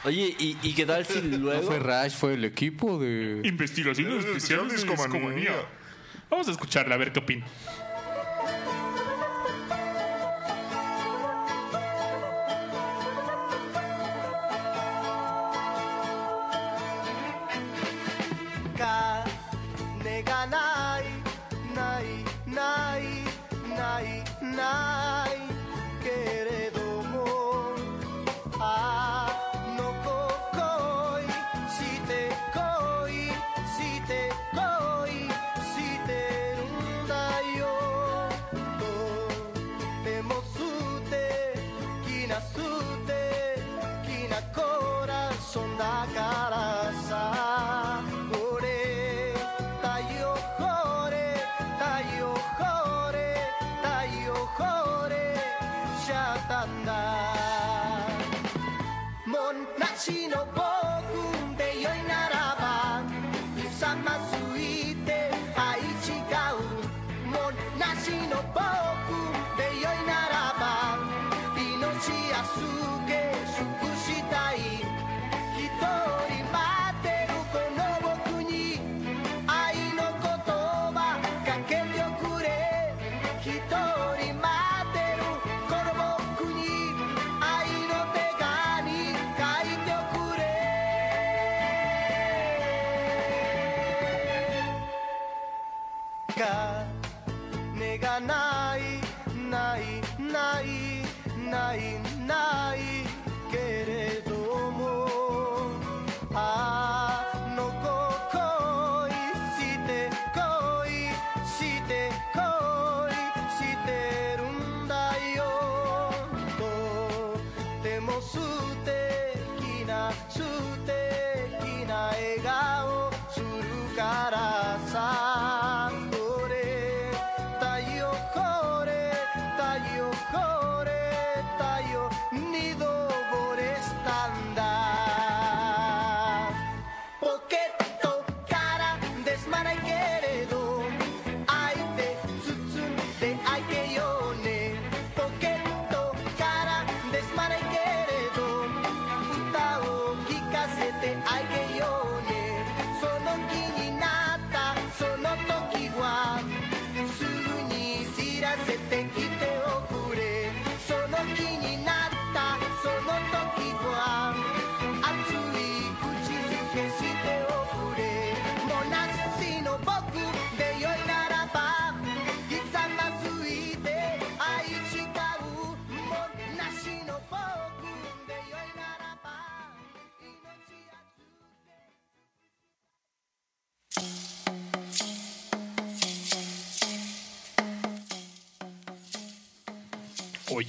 [0.04, 1.62] Oye, ¿y, y qué tal si No luego...
[1.66, 3.40] fue Rash, fue el equipo de...
[3.44, 5.52] Investigaciones especiales de discomanía.
[6.30, 7.44] Vamos a escucharla, a ver qué opina.
[56.44, 56.92] ったんだ。
[59.26, 60.79] もんなしの僕。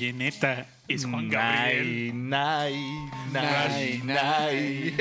[0.02, 2.28] Oye, neta, es Juan Gabriel.
[2.28, 2.76] Nay,
[3.32, 4.98] nay, nay, nay.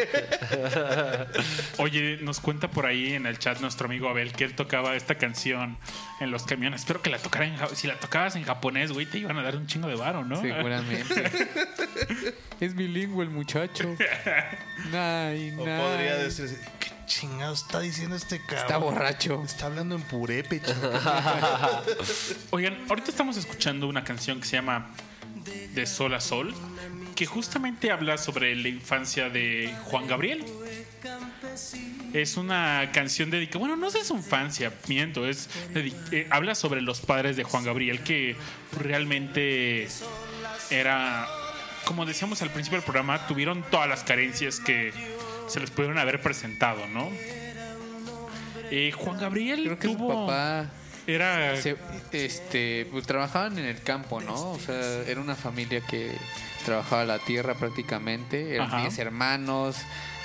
[1.79, 5.15] Oye, nos cuenta por ahí en el chat nuestro amigo Abel que él tocaba esta
[5.15, 5.79] canción
[6.21, 6.83] en los camiones.
[6.83, 9.57] Espero que la tocara en si la tocabas en japonés, güey, te iban a dar
[9.57, 10.39] un chingo de varo, ¿no?
[10.39, 11.25] Seguramente.
[12.61, 13.97] es bilingüe el muchacho.
[14.93, 15.81] Nay, O nay.
[15.81, 18.59] podría decir, ¿qué chingado está diciendo este cabrón?
[18.59, 19.43] Está borracho.
[19.45, 20.73] Está hablando en purépecha.
[22.51, 24.91] Oigan, ahorita estamos escuchando una canción que se llama
[25.75, 26.55] De Sol a Sol,
[27.17, 30.47] que justamente habla sobre la infancia de Juan Gabriel.
[32.13, 37.01] Es una canción dedicada, bueno, no sé su infancia, miento, es eh, habla sobre los
[37.01, 38.37] padres de Juan Gabriel que
[38.79, 39.89] realmente
[40.71, 41.27] era,
[41.85, 44.93] como decíamos al principio del programa, tuvieron todas las carencias que
[45.51, 47.11] se les pudieron haber presentado, ¿no?
[48.71, 50.71] Eh, Juan Gabriel Creo que su papá
[51.07, 51.77] era se-
[52.13, 54.53] este, pues, trabajaban en el campo, ¿no?
[54.53, 56.13] O sea, era una familia que
[56.65, 58.55] trabajaba la tierra prácticamente.
[58.55, 58.81] Eran Ajá.
[58.83, 59.77] 10 hermanos,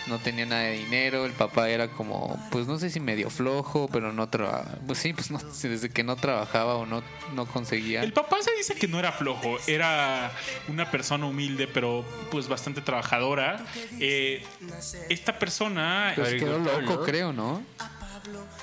[0.08, 1.26] no tenía nada de dinero.
[1.26, 4.78] El papá era como, pues no sé si medio flojo, pero no trabajaba.
[4.86, 8.04] Pues sí, pues no, desde que no trabajaba o no, no conseguía.
[8.04, 10.32] El papá se dice que no era flojo, era
[10.68, 13.66] una persona humilde, pero pues bastante trabajadora.
[14.00, 14.44] Eh,
[15.10, 17.04] esta persona, Pues quedó loco, ¿no?
[17.04, 17.64] creo, ¿no?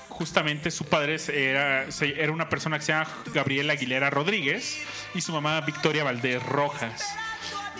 [0.08, 4.78] justamente su padre era, se- era una persona que se llama Gabriel Aguilera Rodríguez
[5.14, 7.02] y su mamá Victoria Valdés Rojas.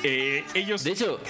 [0.03, 0.83] Eh, ellos...
[0.85, 1.21] De hecho,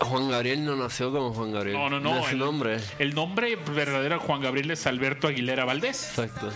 [0.00, 1.76] Juan Gabriel no nació como Juan Gabriel.
[1.76, 2.18] no, no, no.
[2.24, 2.78] es el, nombre.
[2.98, 6.08] el nombre verdadero de Juan Gabriel es Alberto Aguilera Valdés.
[6.10, 6.52] Exacto.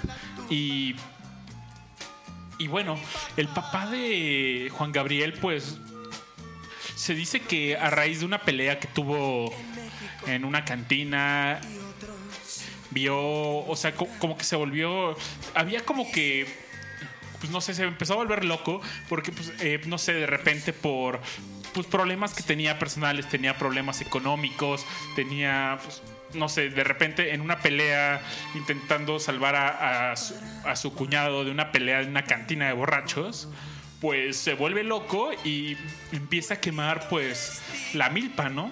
[0.48, 0.94] Y,
[2.59, 2.98] y bueno,
[3.37, 5.78] el papá de Juan Gabriel, pues,
[6.94, 9.52] se dice que a raíz de una pelea que tuvo
[10.26, 11.61] en una cantina,
[12.90, 15.16] vio, o sea, co- como que se volvió,
[15.55, 16.46] había como que,
[17.42, 20.72] pues no sé, se empezó a volver loco, porque, pues, eh, no sé, de repente
[20.72, 21.20] por...
[21.74, 26.02] Pues problemas que tenía personales, tenía problemas económicos, tenía, pues,
[26.35, 28.22] no sé, de repente en una pelea
[28.55, 33.48] intentando salvar a, su, a su cuñado de una pelea en una cantina de borrachos,
[34.00, 35.76] pues se vuelve loco y
[36.12, 37.62] empieza a quemar pues
[37.94, 38.70] la milpa, ¿no?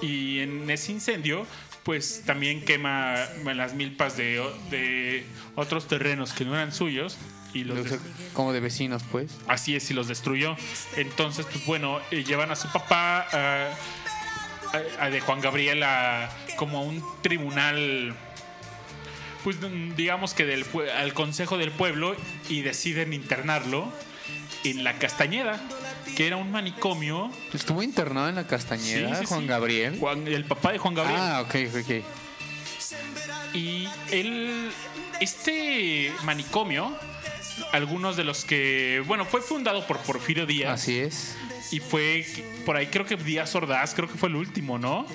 [0.00, 1.46] Y en ese incendio
[1.82, 3.16] pues también quema
[3.54, 5.24] las milpas de, de
[5.56, 7.18] otros terrenos que no eran suyos
[7.54, 7.86] y los
[8.34, 9.30] como de vecinos, pues.
[9.48, 10.56] Así es, y los destruyó.
[10.96, 13.68] Entonces, pues bueno, eh, llevan a su papá, a-
[15.00, 18.14] a de Juan Gabriel, a, como a un tribunal,
[19.44, 19.56] pues
[19.96, 22.14] digamos que del, al Consejo del Pueblo
[22.50, 23.90] y deciden internarlo
[24.64, 25.58] en la Castañeda,
[26.16, 27.30] que era un manicomio.
[27.54, 29.46] Estuvo internado en la Castañeda, Sí, sí, Juan sí.
[29.46, 29.96] Gabriel.
[29.98, 31.18] Juan- el papá de Juan Gabriel.
[31.20, 32.04] Ah, ok, ok.
[33.54, 34.70] Y él,
[35.20, 36.94] este manicomio,
[37.72, 40.80] algunos de los que, bueno, fue fundado por Porfirio Díaz.
[40.82, 41.36] Así es.
[41.70, 42.24] Y fue
[42.64, 45.06] por ahí, creo que Díaz Ordaz, creo que fue el último, ¿no?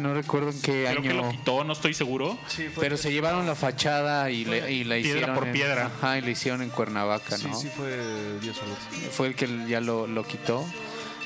[0.00, 1.30] No recuerdo en qué Creo que lo año.
[1.30, 2.36] quitó, no estoy seguro.
[2.80, 5.34] Pero se llevaron la fachada y, le- y la Piedra hicieron.
[5.36, 5.86] por en- piedra.
[5.98, 7.54] Ajá, y la hicieron en Cuernavaca, Sí, ¿no?
[7.58, 8.78] sí fue Dios Ordaz.
[9.12, 10.66] Fue el que ya lo, lo quitó.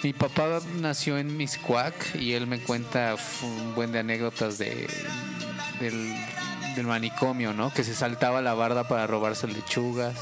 [0.03, 4.87] Mi papá nació en Miscuac y él me cuenta un buen de anécdotas de,
[5.81, 6.15] del,
[6.77, 7.73] del manicomio, ¿no?
[7.73, 10.15] Que se saltaba la barda para robarse lechugas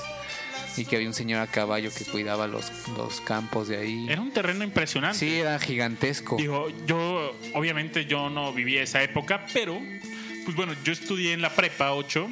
[0.76, 4.06] y que había un señor a caballo que cuidaba los, los campos de ahí.
[4.08, 5.18] Era un terreno impresionante.
[5.18, 6.36] Sí, era gigantesco.
[6.36, 9.80] Digo, yo, obviamente yo no viví esa época, pero,
[10.44, 12.28] pues bueno, yo estudié en la prepa 8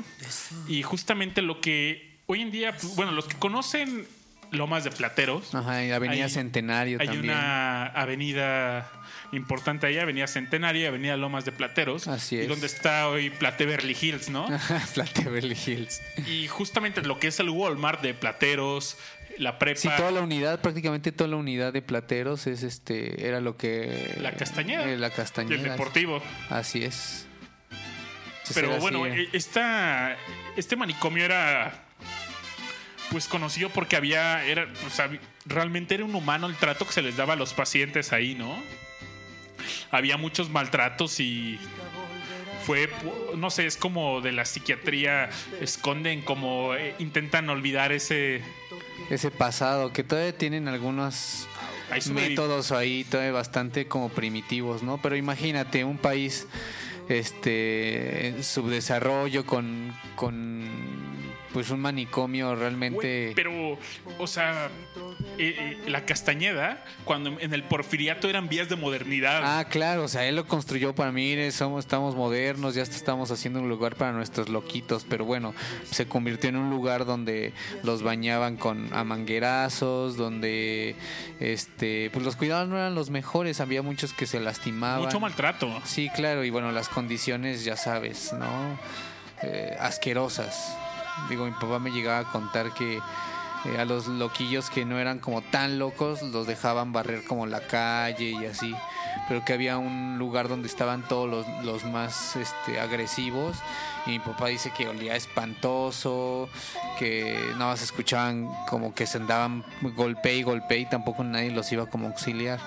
[0.69, 4.07] y justamente lo que hoy en día, pues, bueno, los que conocen
[4.53, 7.35] Lomas de Plateros, Ajá, y Avenida Hay- Centenario hay también.
[7.35, 8.91] una avenida
[9.33, 12.49] importante ahí, Avenida Centenaria, Avenida Lomas de Plateros, Así y es.
[12.49, 14.47] donde está hoy Plate Beverly Hills, ¿no?
[14.95, 16.01] Plate Beverly Hills.
[16.29, 18.99] y justamente lo que es el Walmart de Plateros,
[19.39, 23.41] la prepa, Sí, toda la unidad, prácticamente toda la unidad de plateros es este, era
[23.41, 24.85] lo que La Castañeda.
[24.85, 25.71] eh, la y el Castañeda.
[25.73, 26.23] deportivo.
[26.51, 27.27] Así es.
[27.71, 30.17] Entonces Pero bueno, así, eh, esta,
[30.57, 31.73] este manicomio era
[33.11, 35.11] pues conocido porque había, era, o sea,
[35.45, 38.63] realmente era un humano el trato que se les daba a los pacientes ahí, ¿no?
[39.91, 41.59] Había muchos maltratos y
[42.65, 42.89] fue,
[43.37, 45.31] no sé, es como de la psiquiatría,
[45.61, 48.43] esconden como eh, intentan olvidar ese...
[49.11, 51.49] ese pasado que todavía tienen algunos
[52.13, 55.01] métodos ahí todavía bastante como primitivos, ¿no?
[55.03, 56.47] Pero imagínate un país
[57.09, 60.92] este en subdesarrollo con con
[61.53, 63.33] pues un manicomio realmente...
[63.33, 63.79] Güey, pero,
[64.19, 64.71] o sea,
[65.39, 69.41] eh, eh, la Castañeda, cuando en el Porfiriato eran vías de modernidad.
[69.45, 73.61] Ah, claro, o sea, él lo construyó para mí, somos, estamos modernos, ya estamos haciendo
[73.61, 75.55] un lugar para nuestros loquitos, pero bueno,
[75.91, 80.97] se convirtió en un lugar donde los bañaban con a manguerazos, donde
[81.41, 85.05] este, pues los cuidados no eran los mejores, había muchos que se lastimaban.
[85.05, 85.81] Mucho maltrato.
[85.85, 88.79] Sí, claro, y bueno, las condiciones, ya sabes, ¿no?
[89.43, 90.77] Eh, asquerosas.
[91.29, 93.01] Digo, mi papá me llegaba a contar que
[93.65, 97.61] eh, a los loquillos que no eran como tan locos los dejaban barrer como la
[97.61, 98.75] calle y así,
[99.29, 103.57] pero que había un lugar donde estaban todos los, más este, agresivos
[104.07, 106.49] y mi papá dice que olía espantoso,
[106.99, 111.71] que nada más escuchaban como que se andaban golpe y golpe y tampoco nadie los
[111.71, 112.59] iba como auxiliar.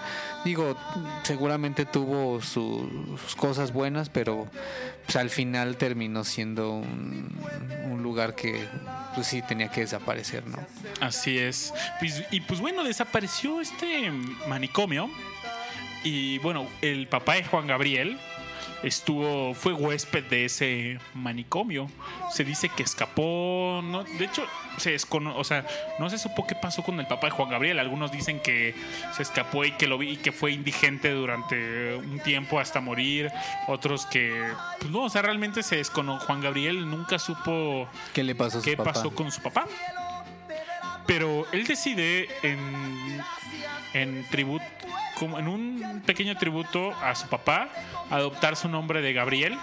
[0.45, 0.77] Digo,
[1.23, 4.47] seguramente tuvo su- sus cosas buenas, pero
[5.05, 7.35] pues, al final terminó siendo un,
[7.91, 8.63] un lugar que
[9.15, 10.59] pues sí tenía que desaparecer, ¿no?
[11.01, 11.73] Así es.
[11.99, 14.11] Pues- y pues bueno, desapareció este
[14.47, 15.09] manicomio.
[16.03, 18.19] Y bueno, el papá de Juan Gabriel
[18.83, 21.89] estuvo, fue huésped de ese manicomio.
[22.31, 23.81] Se dice que escapó.
[23.83, 24.45] No, de hecho,
[24.77, 25.65] se descono- o sea,
[25.99, 27.79] no se supo qué pasó con el papá de Juan Gabriel.
[27.79, 28.75] Algunos dicen que
[29.15, 33.31] se escapó y que lo vi y que fue indigente durante un tiempo hasta morir.
[33.67, 34.43] Otros que,
[34.79, 36.25] pues no, o sea, realmente se desconoce.
[36.25, 38.93] Juan Gabriel nunca supo ¿Qué le pasó a su qué papá?
[38.93, 39.65] pasó con su papá.
[41.07, 43.21] Pero él decide en,
[43.93, 44.65] en tributo,
[45.17, 47.69] como en un pequeño tributo a su papá,
[48.09, 49.57] adoptar su nombre de Gabriel.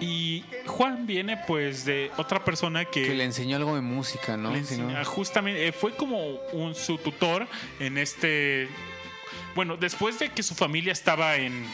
[0.00, 4.50] Y Juan viene pues de otra persona que, Que le enseñó algo de música, ¿no?
[4.52, 6.18] le enseña- justamente eh, fue como
[6.52, 7.46] un, su tutor
[7.80, 8.68] en este
[9.54, 11.66] bueno después de que su familia estaba en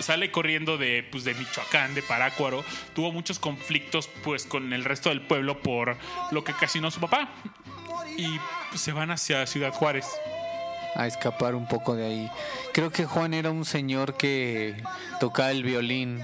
[0.00, 2.62] sale corriendo de pues de Michoacán de Parácuaro
[2.94, 5.96] tuvo muchos conflictos pues con el resto del pueblo por
[6.30, 7.30] lo que casinó su papá
[8.18, 8.38] y
[8.76, 10.06] se van hacia Ciudad Juárez
[10.94, 12.30] a escapar un poco de ahí.
[12.72, 14.76] Creo que Juan era un señor que
[15.20, 16.20] tocaba el violín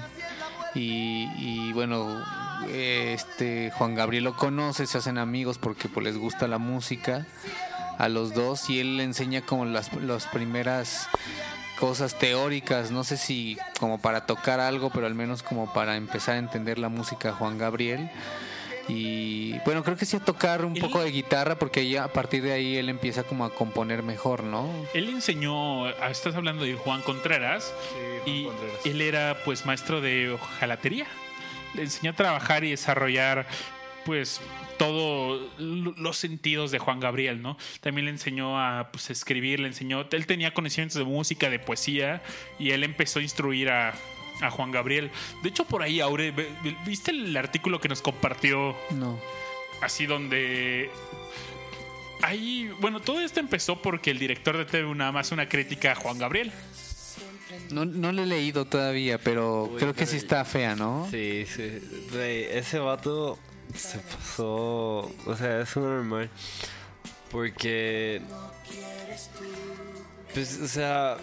[0.73, 2.23] y, y, bueno,
[2.71, 7.25] este Juan Gabriel lo conoce, se hacen amigos porque pues, les gusta la música
[7.97, 11.07] a los dos y él le enseña como las, las primeras
[11.79, 16.35] cosas teóricas, no sé si como para tocar algo, pero al menos como para empezar
[16.35, 18.09] a entender la música Juan Gabriel.
[18.93, 22.07] Y bueno, creo que sí a tocar un Él- poco de guitarra porque ya a
[22.13, 24.69] partir de ahí él empieza como a componer mejor, ¿no?
[24.93, 27.73] él enseñó ah, estás hablando de Juan Contreras
[28.25, 28.47] y
[28.85, 31.05] él era pues maestro de hojalatería.
[31.73, 33.47] Le enseñó a trabajar y desarrollar
[34.05, 34.41] pues
[34.77, 37.55] todos los sentidos de Juan Gabriel, ¿no?
[37.81, 42.21] También le enseñó a pues, escribir, le enseñó, él tenía conocimientos de música, de poesía
[42.57, 43.93] y él empezó a instruir a,
[44.41, 45.11] a Juan Gabriel.
[45.43, 46.33] De hecho, por ahí, Aure,
[46.85, 49.19] ¿viste el artículo que nos compartió No.
[49.81, 50.89] así donde
[52.21, 55.95] ahí, bueno, todo esto empezó porque el director de TV UNAM hace una crítica a
[55.95, 56.51] Juan Gabriel.
[57.71, 61.07] No, no lo he leído todavía, pero Uy, creo que sí está fea, ¿no?
[61.11, 61.79] Sí, sí.
[62.11, 63.37] Güey, ese vato
[63.75, 65.11] se pasó.
[65.25, 66.29] O sea, es un normal.
[67.29, 68.21] Porque.
[70.33, 71.17] Pues, o sea.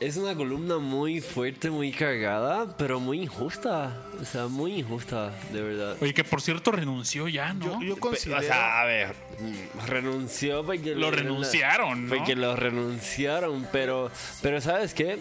[0.00, 4.02] Es una columna muy fuerte, muy cargada, pero muy injusta.
[4.20, 5.96] O sea, muy injusta, de verdad.
[6.00, 7.80] Oye, que por cierto renunció ya, ¿no?
[7.80, 8.40] Yo, yo considero...
[8.40, 12.16] O sea, a ver, mm, renunció porque Lo renunciaron, ¿no?
[12.16, 14.10] Porque lo renunciaron, pero,
[14.42, 15.18] pero ¿sabes qué?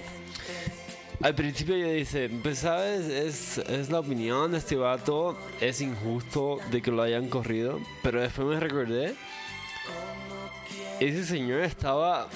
[1.22, 6.60] Al principio yo dice, pues sabes, es, es la opinión de este vato, es injusto
[6.70, 9.16] de que lo hayan corrido, pero después me recordé,
[11.00, 12.28] ese señor estaba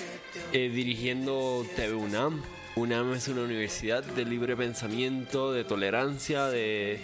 [0.53, 2.41] eh, dirigiendo TV UNAM.
[2.75, 6.99] UNAM es una universidad de libre pensamiento, de tolerancia, de,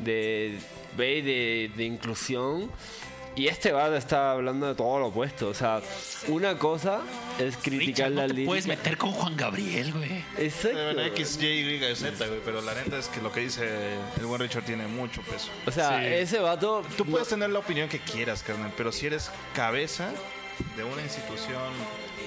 [0.00, 0.58] de,
[0.96, 2.70] ve, de, de inclusión.
[3.36, 5.48] Y este vato está hablando de todo lo opuesto.
[5.48, 5.80] O sea,
[6.28, 7.00] una cosa
[7.38, 8.48] es criticar Richard, la no te lírica.
[8.48, 10.24] puedes meter con Juan Gabriel, güey.
[10.38, 10.78] Exacto.
[10.84, 13.68] Bueno, X, Y, Y, Z, güey, pero la neta es que lo que dice
[14.20, 15.48] el buen Richard tiene mucho peso.
[15.66, 16.06] O sea, Sí.
[16.06, 16.84] ese vato.
[16.96, 20.12] Tú puedes tener la opinión que quieras, carnal, pero si eres cabeza
[20.76, 21.72] de una institución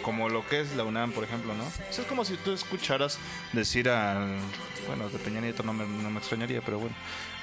[0.08, 1.66] como lo que es la UNAM, por ejemplo, ¿no?
[1.89, 3.20] Es como si tú escucharas
[3.51, 4.38] decir al...
[4.88, 6.95] Bueno, de Peña Nieto no me, no me extrañaría, pero bueno.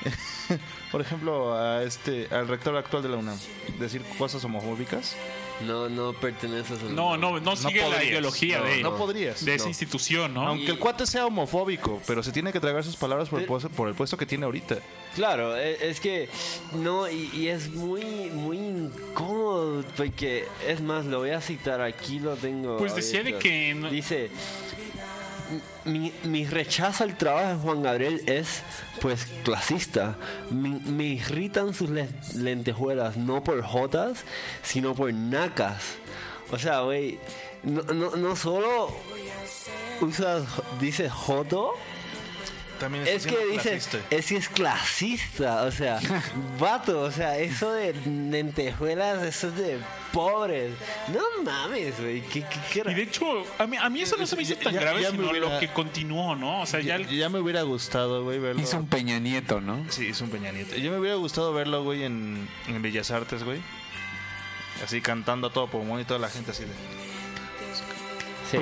[0.93, 3.39] por ejemplo, a este, al rector actual de la UNAM,
[3.79, 5.17] decir cosas homofóbicas.
[5.65, 9.55] No, no perteneces a No, no, no sigue la ideología No, de, no podrías, de
[9.55, 9.71] esa no.
[9.71, 10.49] institución, ¿no?
[10.49, 13.69] Aunque el cuate sea homofóbico, pero se tiene que tragar sus palabras por el, puesto,
[13.71, 14.79] por el puesto que tiene ahorita.
[15.15, 16.29] Claro, e- es que
[16.73, 22.19] no, y, y es muy, muy incómodo, porque es más, lo voy a citar, aquí
[22.19, 22.77] lo tengo.
[22.77, 24.31] Pues decía de que Dice,
[25.85, 28.63] mi, mi rechazo al trabajo de Juan Gabriel es,
[29.01, 30.17] pues, clasista.
[30.51, 34.25] Me, me irritan sus le- lentejuelas, no por jotas,
[34.63, 35.83] sino por nacas.
[36.51, 37.19] O sea, güey,
[37.63, 38.95] no, no, no solo
[40.01, 40.45] usas,
[40.81, 41.73] dice joto,
[42.79, 43.99] También es que dice, clasista.
[44.11, 46.01] es que es clasista, o sea,
[46.61, 49.79] vato, o sea, eso de lentejuelas, eso es de
[50.13, 50.73] pobres.
[51.09, 53.25] No mames, güey, ¿qué, qué, qué Y de hecho,
[53.59, 55.49] a mí, a mí eso no se me hizo tan ya- grave, ya sino hubiera-
[55.55, 56.63] lo que continuó, ¿no?
[56.63, 56.99] O sea, ya...
[56.99, 58.61] Ya, ya me hubiera gustado, güey, verlo.
[58.61, 59.85] Hizo un Peña Nieto, ¿no?
[59.91, 60.77] Sí, es un Peña Nieto.
[60.77, 63.61] Yo me hubiera gustado verlo, güey, en, en Bellas Artes, güey.
[64.85, 66.71] Así cantando a todo pulmón y toda la gente así de...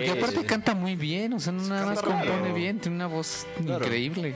[0.01, 0.47] Sí, Porque aparte sí.
[0.47, 2.30] canta muy bien, o sea, no nada más canta raro.
[2.32, 3.84] compone bien, tiene una voz Claro.
[3.84, 4.34] increíble.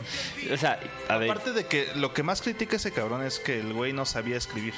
[0.52, 0.78] O sea,
[1.08, 3.92] a ver, Aparte de que lo que más critica ese cabrón es que el güey
[3.92, 4.74] no sabía escribir.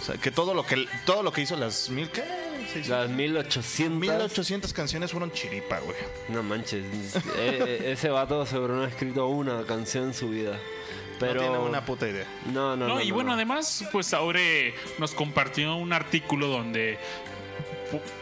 [0.00, 2.22] O sea, que todo lo que todo lo que hizo las mil ¿qué?
[2.88, 3.98] Las 1800.
[4.00, 5.96] 1800 canciones fueron chiripa, güey.
[6.28, 6.84] No manches,
[7.36, 10.58] e- e- ese vato seguro no ha escrito una canción en su vida.
[11.18, 12.26] Pero No tiene una puta idea.
[12.52, 13.00] No, no, No, no.
[13.02, 13.34] y no, bueno, no.
[13.34, 16.96] además, pues Aure nos compartió un artículo donde,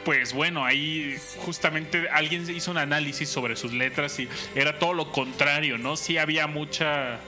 [0.05, 5.11] pues bueno, ahí justamente alguien hizo un análisis sobre sus letras y era todo lo
[5.13, 5.97] contrario, ¿no?
[5.97, 7.19] Sí había mucha...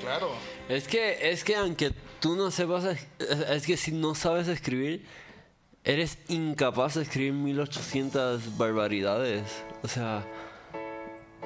[0.00, 0.32] Claro.
[0.68, 5.04] Es que, es que aunque tú no sepas, es- es que si no sabes escribir,
[5.84, 9.62] eres incapaz de escribir 1800 barbaridades.
[9.82, 10.24] O sea,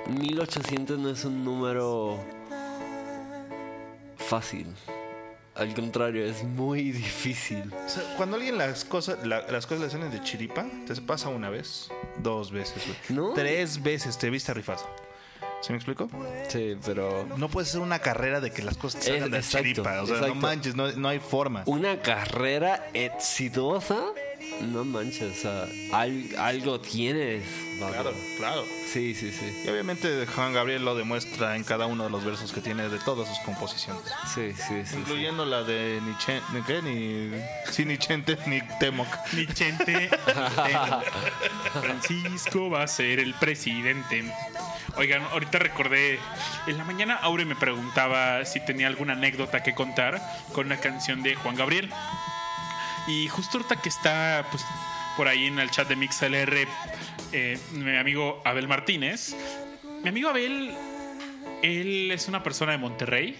[0.09, 2.18] 1800 no es un número
[4.16, 4.66] fácil.
[5.55, 7.72] Al contrario, es muy difícil.
[7.72, 11.28] O sea, cuando alguien las cosas la- las cosas le salen de chiripa, te pasa
[11.28, 11.88] una vez,
[12.18, 12.98] dos veces, güey.
[13.11, 13.34] ¿No?
[13.34, 14.82] Tres veces te viste rifado.
[15.61, 16.11] ¿Se me explico?
[16.48, 19.62] Sí, pero No puedes hacer una carrera de que las cosas te salgan de exacto,
[19.68, 20.02] chiripa.
[20.02, 21.62] O sea, no manches, no, no hay forma.
[21.66, 23.98] una carrera exitosa,
[24.61, 27.44] no manches, o sea, al- algo tienes.
[27.78, 28.64] Claro, claro.
[28.90, 29.52] Sí, sí, sí.
[29.64, 32.98] Y obviamente Juan Gabriel lo demuestra en cada uno de los versos que tiene de
[33.00, 34.02] todas sus composiciones.
[34.32, 34.86] Sí, sí, sí.
[34.86, 34.96] sí.
[34.96, 37.30] Incluyendo la de ni, Chen- ni qué, ni
[37.72, 39.09] sí, ni Chente ni Temoc.
[39.32, 40.09] Ni Chente,
[41.80, 44.24] Francisco va a ser el presidente.
[44.96, 46.20] Oigan, ahorita recordé,
[46.68, 50.20] en la mañana Aure me preguntaba si tenía alguna anécdota que contar
[50.52, 51.90] con una canción de Juan Gabriel.
[53.07, 54.64] Y justo ahorita que está pues,
[55.16, 56.66] por ahí en el chat de MixLR,
[57.32, 59.36] eh, mi amigo Abel Martínez.
[60.02, 60.72] Mi amigo Abel,
[61.62, 63.36] él es una persona de Monterrey.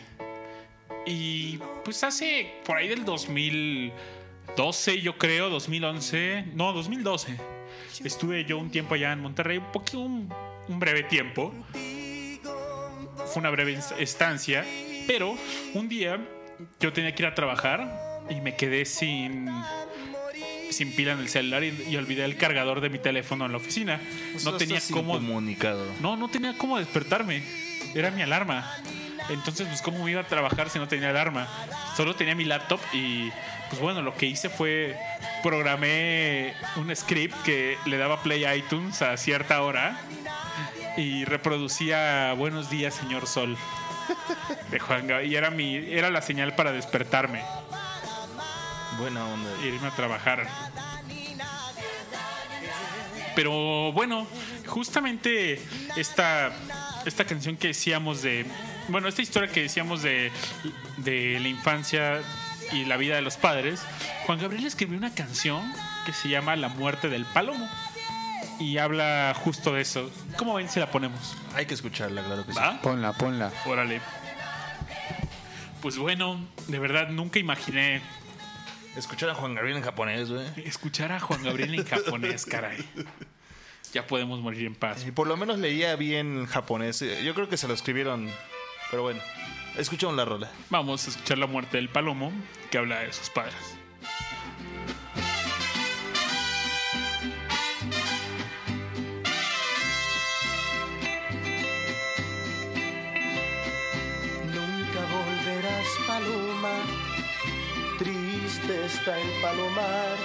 [1.07, 7.37] Y pues hace por ahí del 2012, yo creo, 2011, no, 2012.
[8.05, 10.29] Estuve yo un tiempo allá en Monterrey, un poquito, un,
[10.69, 11.53] breve tiempo.
[13.33, 14.65] Fue una breve estancia,
[15.07, 15.37] pero
[15.75, 16.19] un día
[16.81, 19.49] yo tenía que ir a trabajar y me quedé sin
[20.71, 23.59] sin pila en el celular y, y olvidé el cargador de mi teléfono en la
[23.59, 24.01] oficina.
[24.45, 25.87] No tenía cómo comunicado.
[26.01, 27.43] no, no tenía cómo despertarme.
[27.95, 28.69] Era mi alarma.
[29.31, 31.49] Entonces, pues, ¿cómo me iba a trabajar si no tenía alarma?
[31.97, 33.31] Solo tenía mi laptop y,
[33.71, 34.97] pues bueno, lo que hice fue
[35.43, 39.99] programé un script que le daba play a iTunes a cierta hora
[40.97, 43.57] y reproducía Buenos días, señor Sol.
[44.71, 45.33] De Juan Gabriel.
[45.33, 47.43] Y era, mi, era la señal para despertarme
[48.99, 49.51] Buena onda.
[49.67, 50.47] irme a trabajar.
[53.35, 54.27] Pero bueno,
[54.67, 55.61] justamente
[55.97, 56.53] esta,
[57.05, 58.47] esta canción que decíamos de.
[58.89, 60.31] Bueno, esta historia que decíamos de,
[60.99, 62.21] de la infancia
[62.73, 63.83] y la vida de los padres,
[64.27, 65.63] Juan Gabriel escribió una canción
[66.07, 67.69] que se llama La muerte del palomo.
[68.61, 70.11] Y habla justo de eso.
[70.37, 71.37] ¿Cómo ven si la ponemos?
[71.57, 72.61] Hay que escucharla, claro que sí.
[72.83, 73.51] Ponla, ponla.
[73.65, 74.01] Órale.
[75.83, 76.39] Pues bueno,
[76.69, 78.01] de verdad nunca imaginé
[78.97, 80.47] Escuchar a Juan Gabriel en japonés, güey.
[80.65, 82.85] Escuchar a Juan Gabriel en japonés, caray.
[83.93, 85.05] Ya podemos morir en paz.
[85.07, 87.01] Y por lo menos leía bien japonés.
[87.01, 88.31] Yo creo que se lo escribieron.
[88.91, 89.21] Pero bueno,
[89.77, 90.51] escuchamos la rola.
[90.71, 92.33] Vamos a escuchar la muerte del palomo
[92.71, 93.55] que habla de sus padres.
[104.47, 107.04] Nunca volverás, paloma.
[108.67, 110.17] Triste está el palomar.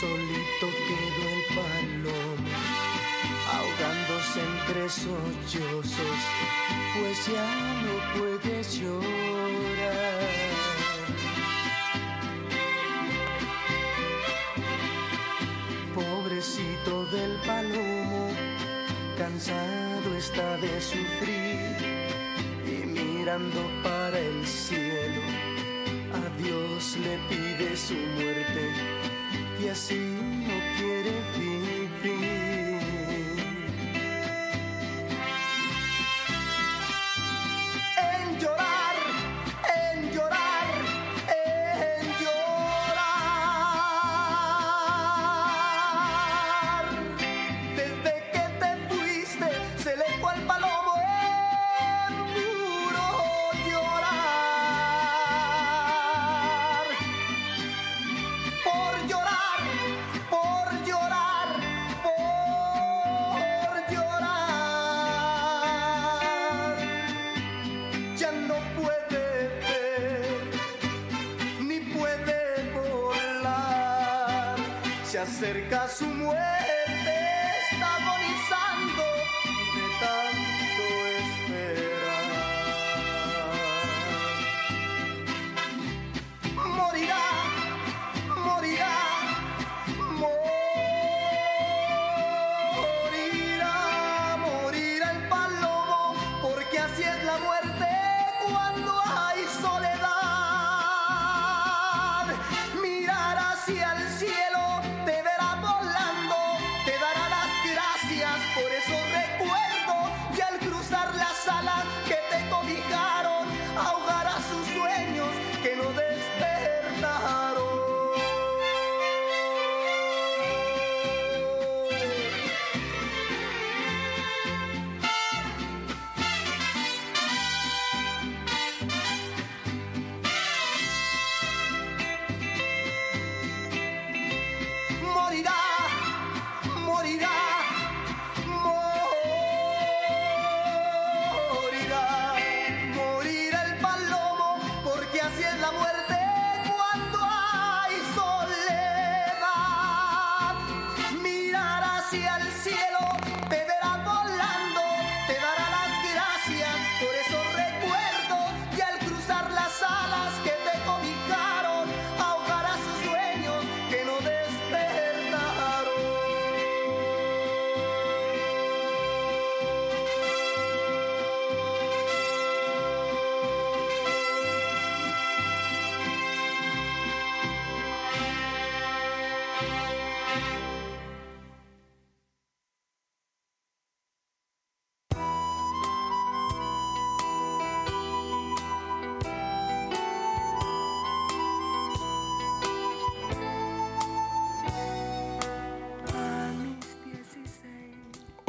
[0.00, 2.48] Solito quedó el palomo.
[3.52, 6.20] Ahogándose entre sollozos.
[6.98, 7.50] Pues ya
[7.84, 10.18] no puede llorar.
[15.94, 18.30] Pobrecito del palomo,
[19.16, 21.76] cansado está de sufrir
[22.64, 25.22] y mirando para el cielo,
[26.38, 28.72] Dios le pide su muerte
[29.60, 31.47] y así no quiere vivir.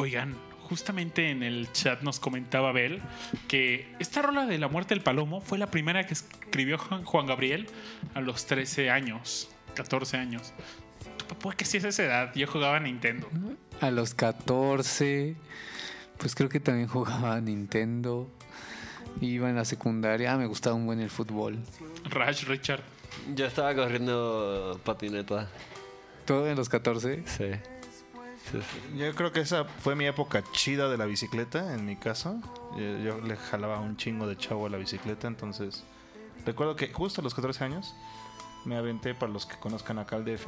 [0.09, 0.33] Oigan,
[0.67, 2.99] justamente en el chat nos comentaba Bel
[3.47, 7.67] que esta rola de la muerte del palomo fue la primera que escribió Juan Gabriel
[8.15, 10.51] a los 13 años, 14 años.
[11.39, 12.31] ¿Por qué si es esa edad?
[12.33, 13.29] Yo jugaba a Nintendo.
[13.81, 15.35] A los 14,
[16.17, 18.27] pues creo que también jugaba a Nintendo.
[19.21, 21.59] Iba en la secundaria, ah, me gustaba un buen el fútbol.
[22.05, 22.81] Rash Richard.
[23.35, 25.51] Yo estaba corriendo patineta.
[26.25, 27.21] Todo en los 14.
[27.27, 27.51] Sí.
[28.95, 32.39] Yo creo que esa fue mi época chida de la bicicleta, en mi caso.
[32.77, 35.83] Yo, le jalaba un chingo de chavo a la bicicleta, entonces...
[36.45, 37.93] Recuerdo que justo a los 14 años
[38.65, 40.47] me aventé, para los que conozcan acá al DF,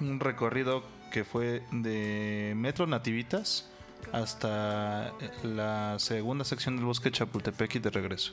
[0.00, 3.68] un recorrido que fue de Metro Nativitas
[4.12, 5.12] hasta
[5.42, 8.32] la segunda sección del bosque Chapultepec y de regreso.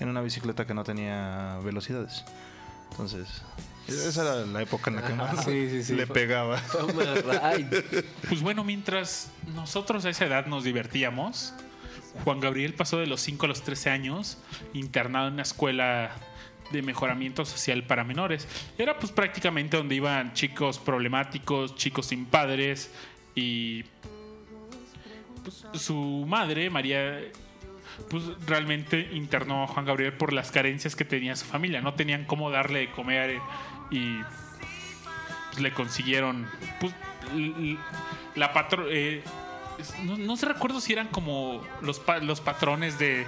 [0.00, 2.24] En una bicicleta que no tenía velocidades.
[2.90, 3.42] Entonces,
[3.88, 5.94] esa era la época en la que más Sí, sí, sí.
[5.94, 6.60] le pegaba.
[6.72, 7.04] Toma.
[8.28, 11.54] Pues bueno, mientras nosotros a esa edad nos divertíamos,
[12.24, 14.38] Juan Gabriel pasó de los 5 a los 13 años
[14.72, 16.10] internado en una escuela
[16.72, 18.48] de mejoramiento social para menores.
[18.78, 22.90] Era pues prácticamente donde iban chicos problemáticos, chicos sin padres
[23.34, 23.84] y
[25.44, 27.20] pues, su madre, María,
[28.10, 31.80] pues realmente internó a Juan Gabriel por las carencias que tenía su familia.
[31.80, 33.38] No tenían cómo darle de comer
[33.90, 34.18] y
[35.50, 36.46] pues, le consiguieron
[36.80, 36.92] pues,
[38.34, 39.22] la patro eh,
[40.04, 43.26] no, no se recuerdo si eran como los, pa- los patrones de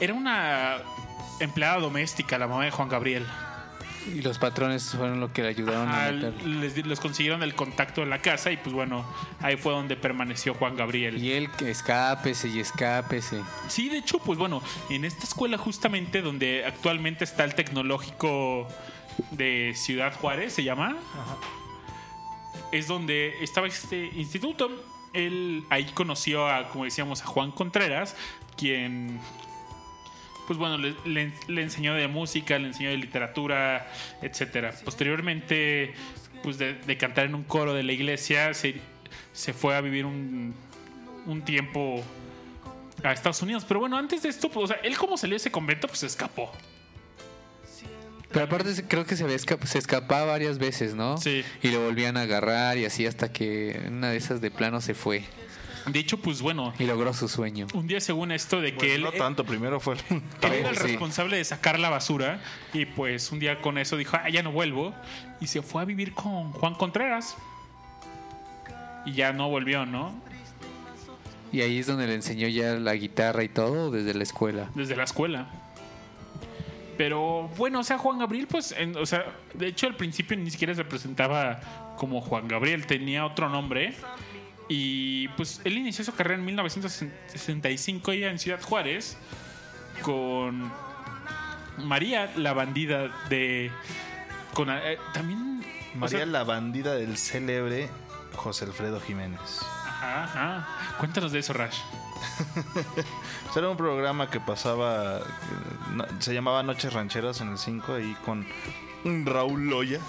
[0.00, 0.76] era una
[1.40, 3.24] empleada doméstica la mamá de Juan Gabriel
[4.12, 6.42] Y los patrones fueron lo que le ayudaron Ajá, a meter.
[6.46, 9.04] les, les consiguieron el contacto en la casa y pues bueno
[9.40, 13.40] ahí fue donde permaneció Juan Gabriel Y él escápese y escápese.
[13.68, 18.66] Sí, de hecho, pues bueno, en esta escuela justamente donde actualmente está el tecnológico
[19.32, 20.96] de Ciudad Juárez, se llama,
[22.72, 24.70] es donde estaba este instituto.
[25.12, 28.14] Él ahí conoció a, como decíamos, a Juan Contreras,
[28.56, 29.18] quien,
[30.46, 33.90] pues bueno, le, le- le enseñó de música, le enseñó de literatura,
[34.22, 34.72] etcétera.
[34.84, 35.94] Posteriormente,
[36.42, 38.80] pues de, de cantar en un coro de la iglesia, se,
[39.32, 40.54] se fue a vivir un,
[41.26, 42.02] un tiempo
[43.02, 43.64] a Estados Unidos.
[43.66, 46.00] Pero bueno, antes de esto, pues, o sea, él como salió de ese convento, pues
[46.00, 46.52] se escapó.
[48.32, 51.16] Pero aparte se- creo que se, había esca- se escapaba varias veces, ¿no?
[51.18, 51.42] Sí.
[51.62, 54.94] Y lo volvían a agarrar y así hasta que una de esas de plano se
[54.94, 55.24] fue
[55.86, 57.66] De hecho, pues bueno, y logró su sueño.
[57.72, 60.76] un día según esto de que Pues él, no tanto, primero fue él era el
[60.76, 60.82] Sí.
[60.82, 62.42] responsable de sacar la basura
[62.74, 64.94] y pues un día con eso dijo, ah, ya no vuelvo
[65.40, 67.36] y se fue a vivir con Juan Contreras.
[69.06, 70.12] Y ya no volvió, ¿no?
[71.50, 74.68] Y ahí es donde le enseñó ya la guitarra y todo desde la escuela.
[74.74, 75.46] Desde la escuela.
[76.98, 79.24] Pero bueno, o sea, Juan Gabriel, pues, en- o sea,
[79.54, 83.94] de hecho al principio ni siquiera se presentaba como Juan Gabriel, tenía otro nombre.
[84.68, 89.16] Y pues él inició su carrera en 1965 ya en Ciudad Juárez
[90.02, 90.70] con
[91.78, 93.70] María, la bandida de...
[94.52, 95.64] Con, eh, también...
[95.94, 97.88] o María sea, la bandida del célebre
[98.34, 99.40] José Alfredo Jiménez.
[99.62, 100.68] Ajá, ajá.
[100.98, 101.78] Cuéntanos de eso, Rash.
[103.48, 105.20] Pues Era un programa que pasaba,
[106.20, 108.46] se llamaba Noches Rancheras en el 5 ahí con
[109.24, 110.00] Raúl Loya,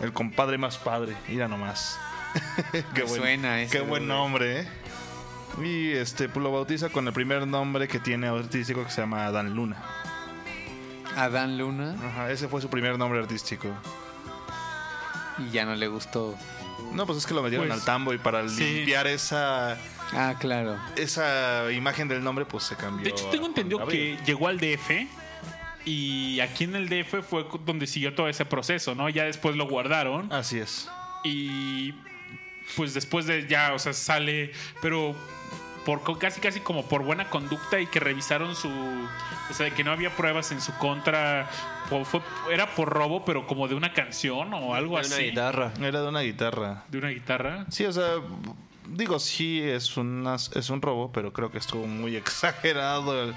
[0.00, 1.98] el compadre más padre, mira nomás.
[2.94, 4.64] Me suena ese Qué buen nombre.
[4.64, 4.70] nombre,
[5.62, 5.66] ¿eh?
[5.66, 9.26] Y este, pues lo bautiza con el primer nombre que tiene artístico que se llama
[9.26, 9.76] Adán Luna.
[11.16, 13.66] Adán Luna Ajá, ese fue su primer nombre artístico.
[15.38, 16.36] y ya no le gustó.
[16.92, 18.62] No, pues es que lo metieron Pues, al tambo y para sí.
[18.62, 19.76] limpiar esa
[20.12, 20.78] Ah, claro.
[20.96, 23.04] esa imagen del nombre, pues se cambió.
[23.04, 24.90] De hecho, tengo a entendido que llegó al DF
[25.84, 29.08] y aquí en el DF fue donde siguió todo ese proceso, ¿no?
[29.08, 30.88] Ya después lo guardaron Así es.
[31.24, 31.94] y
[32.76, 34.52] pues después de ya, o sea, sale,
[34.82, 35.14] pero
[35.84, 39.82] por casi casi como por buena conducta y que revisaron su, o sea, de que
[39.82, 41.48] no había pruebas en su contra,
[41.90, 42.20] o fue,
[42.52, 45.72] era por robo, pero como de una canción o algo De una así, guitarra.
[45.80, 46.84] Era de una guitarra.
[46.88, 47.66] de una guitarra.
[47.70, 48.16] Sí, o sea,
[48.90, 53.34] digo, sí es, unas, es un robo, pero creo que estuvo muy exagerado el,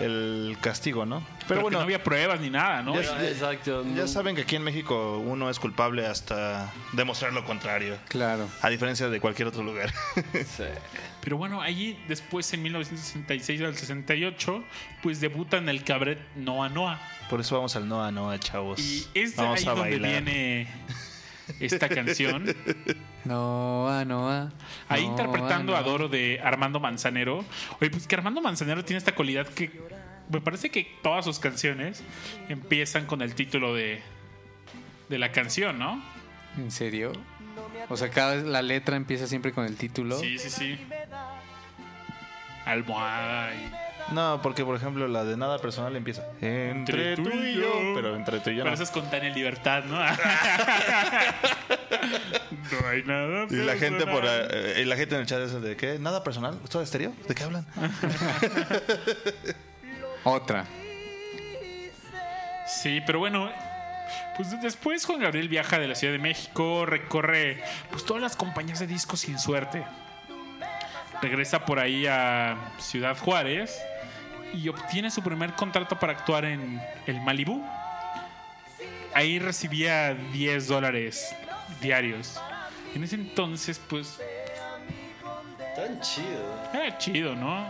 [0.00, 1.20] el castigo, ¿no?
[1.20, 3.00] Pero, Pero, que bueno, no había pruebas ni nada, ¿no?
[3.00, 3.84] Ya- Exacto.
[3.84, 7.96] ya no- saben que aquí en México uno es culpable hasta demostrar lo contrario.
[8.08, 8.48] Claro.
[8.62, 9.92] A diferencia de cualquier otro lugar.
[10.32, 10.64] Sí.
[11.22, 14.62] Pero bueno, allí después en 1966 al 68,
[15.02, 17.00] pues debuta en el cabaret Noa Noa.
[17.28, 18.78] Por eso vamos al Noa Noa, chavos.
[18.78, 20.10] Y es vamos ahí a donde bailar.
[20.22, 20.68] viene
[21.60, 22.54] esta canción.
[23.24, 24.50] No, ah, no, ah.
[24.88, 25.82] Ahí No, interpretando ah, a.
[25.82, 27.44] Doro de Armando Manzanero.
[27.80, 29.70] Oye, pues que Armando Manzanero tiene esta cualidad que
[30.30, 32.02] me parece que todas sus canciones
[32.48, 34.00] empiezan con el título de,
[35.08, 36.02] de la canción, ¿no?
[36.56, 37.12] ¿En serio?
[37.88, 40.18] O sea, cada vez la letra empieza siempre con el título.
[40.18, 40.78] Sí, sí, sí.
[42.64, 43.70] Almohada y...
[44.12, 48.38] No, porque por ejemplo la de nada personal empieza entre, tú y yo, pero entre
[48.38, 48.74] tú y yo Pero no.
[48.74, 49.96] eso es con Tania Libertad, ¿no?
[49.98, 50.04] no
[52.88, 53.46] hay nada.
[53.50, 55.98] Y la gente por eh, y la gente en el chat es de qué?
[55.98, 57.12] Nada personal, ¿esto de estéreo?
[57.26, 57.66] ¿De qué hablan?
[60.24, 60.66] Otra.
[62.66, 63.50] Sí, pero bueno,
[64.36, 68.78] pues después Juan Gabriel viaja de la Ciudad de México, recorre pues todas las compañías
[68.78, 69.84] de discos sin suerte.
[71.22, 73.80] Regresa por ahí a Ciudad Juárez
[74.54, 77.64] y obtiene su primer contrato para actuar en el Malibú.
[79.14, 81.34] Ahí recibía 10 dólares
[81.80, 82.40] diarios.
[82.94, 84.18] En ese entonces, pues,
[85.74, 86.70] Tan chido.
[86.72, 87.66] era chido, ¿no?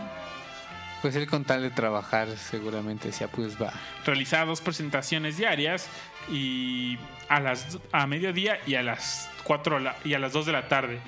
[1.01, 3.71] Pues él con tal de trabajar seguramente decía, pues va.
[4.05, 5.87] realizaba dos presentaciones diarias
[6.29, 6.97] y
[7.29, 10.67] a las a mediodía y a las 4 la- y a las 2 de la
[10.67, 10.99] tarde.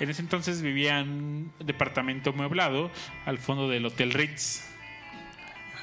[0.00, 2.90] En ese entonces vivía en un departamento mueblado
[3.24, 4.64] al fondo del Hotel Ritz.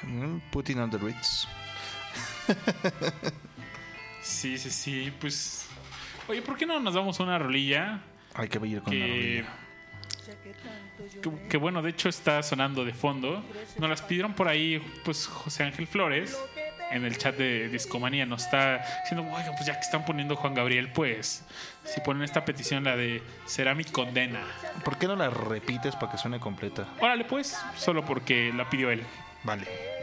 [0.03, 1.47] Mm, Putting on the Ritz.
[4.21, 5.67] Sí, sí, sí, pues
[6.27, 8.01] Oye, ¿por qué no nos damos una rolilla
[8.33, 11.21] Hay que ir con la que rodilla.
[11.21, 13.43] que, que, bueno, de hecho está sonando de fondo.
[13.77, 16.35] Nos las pidieron por ahí, pues José Ángel Flores
[16.91, 20.53] en el chat de Discomanía nos está diciendo, oigan, pues ya que están poniendo Juan
[20.53, 21.43] Gabriel, pues
[21.83, 24.41] si ponen esta petición, la de será mi condena.
[24.83, 26.87] ¿Por qué no la repites para que suene completa?
[26.99, 29.03] Órale, pues, solo porque la pidió él.
[29.45, 29.94] Vale.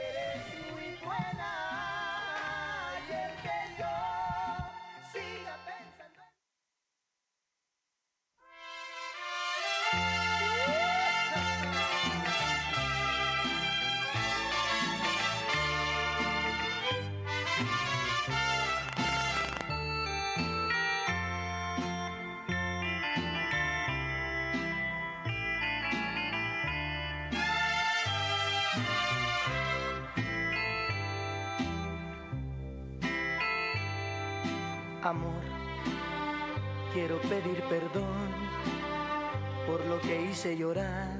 [40.62, 41.18] Llorar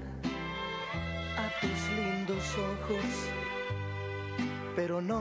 [1.37, 3.09] a tus lindos ojos,
[4.77, 5.21] pero no,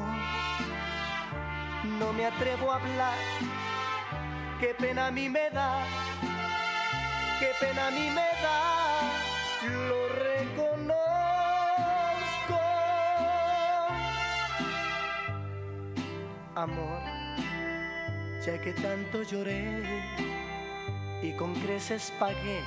[2.00, 3.18] no me atrevo a hablar.
[4.60, 5.84] Qué pena a mí me da,
[7.40, 8.60] qué pena a mí me da,
[9.90, 11.00] lo reconozco.
[16.54, 17.02] Amor
[18.46, 19.82] ya que tanto lloré
[21.24, 22.62] y con creces pagué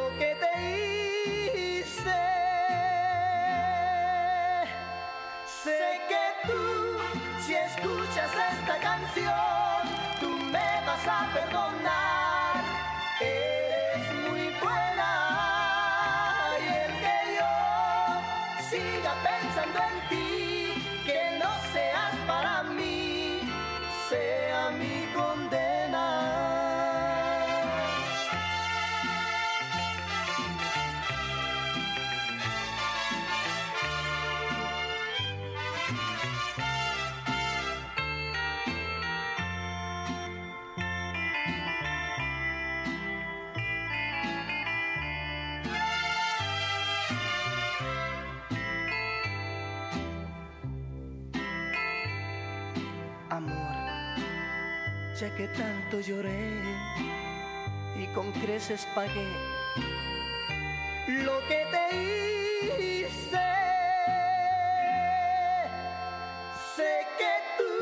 [0.00, 2.20] lo que te hice.
[5.62, 6.62] Sé que tú,
[7.44, 9.82] si escuchas esta canción,
[10.20, 11.30] tú me vas a
[11.82, 12.09] noche
[55.40, 56.52] que tanto lloré
[57.96, 59.26] y con creces pagué
[61.06, 63.48] lo que te hice.
[66.76, 67.72] Sé que tú,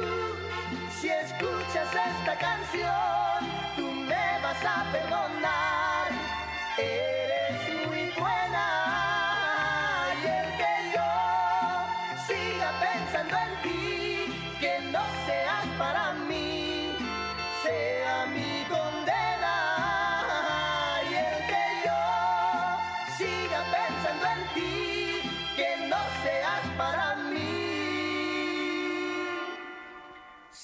[1.01, 3.39] si escuchas esta canción,
[3.77, 6.07] tú me vas a perdonar.
[6.79, 8.67] Eres muy buena
[10.23, 11.11] y el que yo
[12.29, 13.78] siga pensando en ti,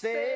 [0.05, 0.34] se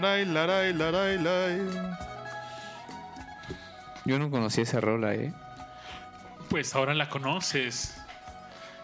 [0.00, 1.58] Laray, laray, laray, laray.
[4.04, 5.32] Yo no conocía esa rola, ¿eh?
[6.48, 7.96] Pues ahora la conoces.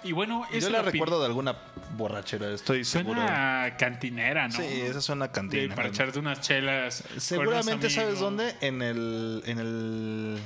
[0.02, 1.54] Y bueno, es Yo la la recuerdo de alguna
[1.96, 3.20] borrachera, estoy seguro.
[3.20, 4.54] Suena cantinera, ¿no?
[4.56, 5.74] Sí, esa suena De- cantina.
[5.76, 7.04] para echarte unas chelas.
[7.16, 10.38] Seguramente sabes dónde en el en el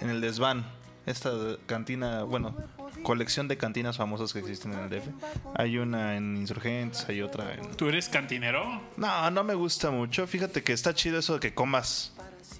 [0.00, 0.64] en el desván.
[1.04, 1.30] Esta
[1.66, 2.56] cantina, bueno,
[3.04, 5.06] colección de cantinas famosas que existen en el DF.
[5.54, 8.82] Hay una en Insurgentes, hay otra en ¿Tú eres cantinero?
[8.96, 10.26] No, no me gusta mucho.
[10.26, 12.12] Fíjate que está chido eso de que comas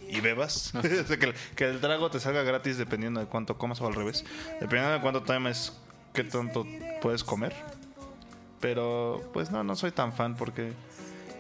[0.09, 0.73] y bebas.
[0.83, 4.25] Que, el- que el trago te salga gratis dependiendo de cuánto comas o al revés.
[4.61, 5.73] Dependiendo de cuánto tomes,
[6.13, 6.65] qué tanto
[7.03, 7.53] puedes comer.
[8.61, 10.73] Pero pues no, no soy tan fan porque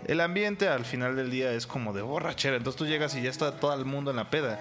[0.07, 2.57] el ambiente al final del día es como de borrachera.
[2.57, 4.61] Entonces tú llegas y ya está todo el mundo en la peda.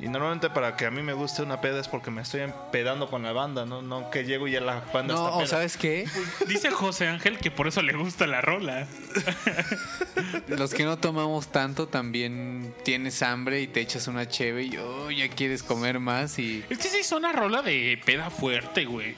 [0.00, 3.10] Y normalmente para que a mí me guste una peda es porque me estoy empedando
[3.10, 5.46] con la banda, no, no que llego y ya la banda No, está o peda.
[5.48, 6.06] ¿sabes qué?
[6.48, 8.86] Dice José Ángel que por eso le gusta la rola.
[10.48, 15.10] Los que no tomamos tanto también tienes hambre y te echas una cheve y oh,
[15.10, 16.64] ya quieres comer más y...
[16.70, 19.16] Es que sí suena rola de peda fuerte, güey.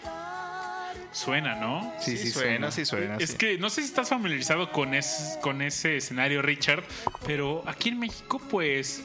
[1.13, 1.93] Suena, ¿no?
[2.01, 2.71] Sí, Sí, sí, suena, suena.
[2.73, 3.17] sí suena.
[3.19, 3.37] Es sí.
[3.37, 6.83] que no sé si estás familiarizado con, es- con ese escenario, Richard,
[7.27, 9.03] pero aquí en México, pues,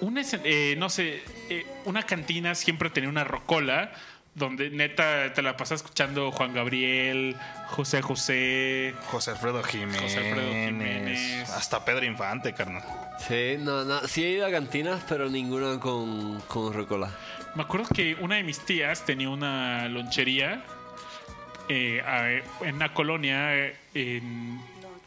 [0.00, 3.92] un escen- eh, no sé, eh, una cantina siempre tenía una rocola
[4.34, 7.36] donde neta te la pasas escuchando Juan Gabriel,
[7.68, 8.94] José José.
[9.10, 10.00] José Alfredo Jiménez.
[10.00, 11.50] José Alfredo Jiménez.
[11.50, 12.82] Hasta Pedro Infante, carnal.
[13.26, 17.10] Sí, no, no, sí he ido a cantinas, pero ninguna con, con Rocola.
[17.56, 20.62] Me acuerdo que una de mis tías tenía una lonchería
[21.68, 24.60] eh, a- en una colonia eh, en-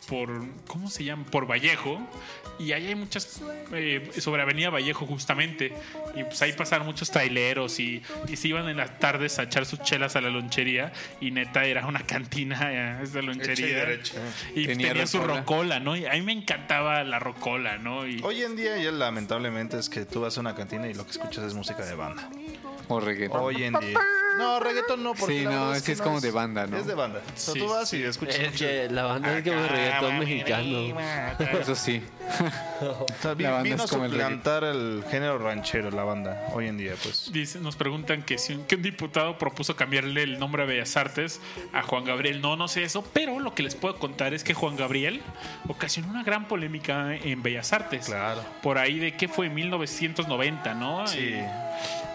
[0.08, 0.30] por,
[0.68, 1.24] ¿cómo se llama?
[1.32, 1.98] Por Vallejo.
[2.60, 3.42] Y ahí hay muchas,
[3.72, 5.74] eh, sobre Avenida Vallejo justamente.
[6.16, 9.66] Y pues ahí pasaron muchos traileros y, y se iban en las tardes a echar
[9.66, 10.94] sus chelas a la lonchería.
[11.20, 14.00] Y neta era una cantina eh, esa lonchería.
[14.56, 15.40] Y Tenía tenía, su rocola.
[15.40, 15.96] rocola, ¿no?
[15.96, 18.08] Y a mí me encantaba la rocola, ¿no?
[18.08, 21.06] Y, Hoy en día ya lamentablemente es que tú vas a una cantina y lo
[21.06, 22.30] que escuchas es música de banda.
[22.88, 23.42] O reggaetón.
[23.42, 24.00] Hoy en día.
[24.38, 26.78] No, reggaetón no, porque Sí, la no, verdad es que es como de banda, ¿no?
[26.78, 27.20] Es de banda.
[27.20, 27.98] O sea, Sí, tú vas sí.
[27.98, 31.00] y escuchas Es mucho- que la banda es como reggaetón mexicano.
[31.62, 32.02] Eso sí.
[32.82, 36.04] O sea, vi- la banda vino a es como el suplantar el género ranchero, la
[36.04, 37.32] banda, hoy en día, pues.
[37.32, 40.98] Dice- nos preguntan que si un, que un diputado propuso cambiarle el nombre a Bellas
[40.98, 41.40] Artes
[41.74, 42.42] a Juan Gabriel.
[42.42, 45.22] No, no sé eso, pero lo que les puedo contar es que Juan Gabriel
[45.68, 48.08] ocasionó una gran polémica en Bellas Artes.
[48.08, 48.44] Claro.
[48.62, 51.06] Por ahí de que fue 1990, ¿no?
[51.08, 51.20] Sí.
[51.20, 51.48] Eh,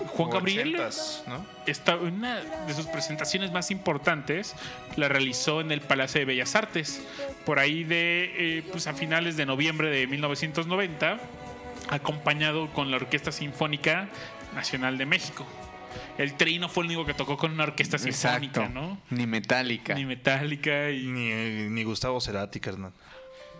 [0.06, 1.44] Juan Gabriel, 80s, ¿no?
[1.66, 4.54] esta, una de sus presentaciones más importantes
[4.96, 7.02] la realizó en el Palacio de Bellas Artes.
[7.44, 11.18] Por ahí de, eh, pues a finales de noviembre de 1990,
[11.90, 14.08] acompañado con la Orquesta Sinfónica
[14.54, 15.46] Nacional de México.
[16.16, 18.80] El Trino fue el único que tocó con una orquesta sinfónica, Exacto.
[18.80, 19.00] ¿no?
[19.10, 19.94] Ni metálica.
[19.94, 22.92] Ni metálica y, Ni, ni Gustavo Cerati, carnal.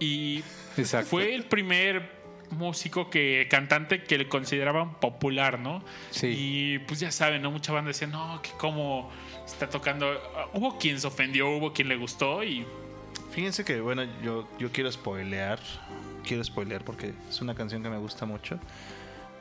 [0.00, 0.42] y
[0.76, 1.08] Exacto.
[1.08, 2.17] fue el primer
[2.50, 5.82] músico que cantante que le consideraban popular, ¿no?
[6.10, 6.26] Sí.
[6.28, 7.50] Y pues ya saben, ¿no?
[7.50, 9.10] Mucha banda decía, no, que cómo
[9.46, 10.06] está tocando.
[10.54, 12.66] Hubo quien se ofendió, hubo quien le gustó y
[13.30, 15.58] Fíjense que, bueno, yo, yo quiero spoilear.
[16.26, 18.58] Quiero spoilear porque es una canción que me gusta mucho.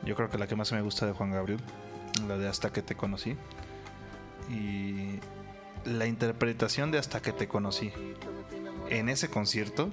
[0.04, 1.60] Yo creo que la que más me gusta de Juan Gabriel.
[2.28, 3.36] La de Hasta que te conocí.
[4.50, 5.18] Y
[5.84, 7.92] la interpretación de Hasta que te conocí
[8.88, 9.90] en ese concierto.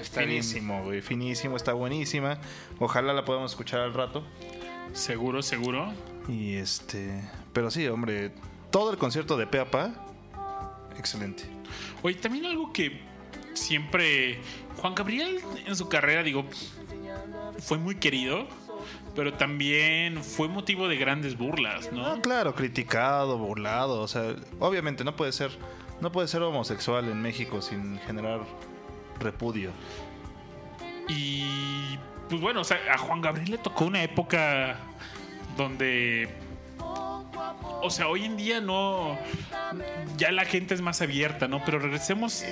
[0.00, 0.42] Está bien.
[0.42, 1.00] finísimo, güey.
[1.02, 2.38] Finísimo, está buenísima.
[2.78, 4.24] Ojalá la podamos escuchar al rato.
[4.92, 5.92] seguro, seguro.
[6.28, 7.22] Y este.
[7.52, 8.32] Pero sí, hombre.
[8.70, 9.94] Todo el concierto de pe a pa
[10.98, 11.44] excelente.
[12.02, 13.00] Oye, también algo que
[13.54, 14.40] siempre.
[14.78, 16.44] Juan Gabriel en su carrera, digo,
[17.58, 18.46] fue muy querido,
[19.16, 22.22] pero también fue motivo de grandes burlas, Ah, ¿no?
[22.22, 25.50] claro, criticado, burlado, o sea, obviamente no puede ser
[26.00, 28.42] no puede ser homosexual en México sin generar
[29.20, 29.70] repudio.
[31.08, 31.98] Y
[32.28, 34.76] pues bueno, o sea, a Juan Gabriel le tocó una época
[35.56, 36.28] donde.
[37.80, 39.18] O sea, hoy en día no.
[40.16, 41.64] Ya la gente es más abierta, ¿no?
[41.64, 42.44] Pero regresemos.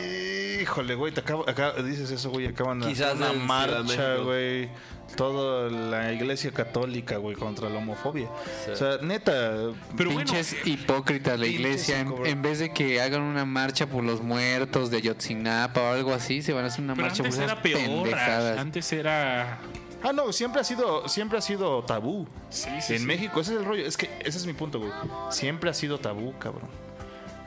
[0.61, 4.69] Híjole, güey, te acabo, acá dices eso, güey, acaban de Quizás hacer una marcha, güey.
[5.17, 8.29] Toda la iglesia católica, güey, contra la homofobia.
[8.73, 12.01] O sea, neta, Pero bueno, Pinches hipócritas la Pinches iglesia.
[12.01, 16.43] En, vez de que hagan una marcha por los muertos de Ayotzinapa o algo así,
[16.43, 17.81] se van a hacer una pero marcha por esas era peor.
[17.81, 18.59] pendejadas.
[18.59, 19.61] Antes era.
[20.03, 22.27] Ah, no, siempre ha sido, siempre ha sido tabú.
[22.51, 23.07] Sí, sí, en sí.
[23.07, 23.87] México, ese es el rollo.
[23.87, 24.93] Es que ese es mi punto, güey.
[25.31, 26.69] Siempre ha sido tabú, cabrón.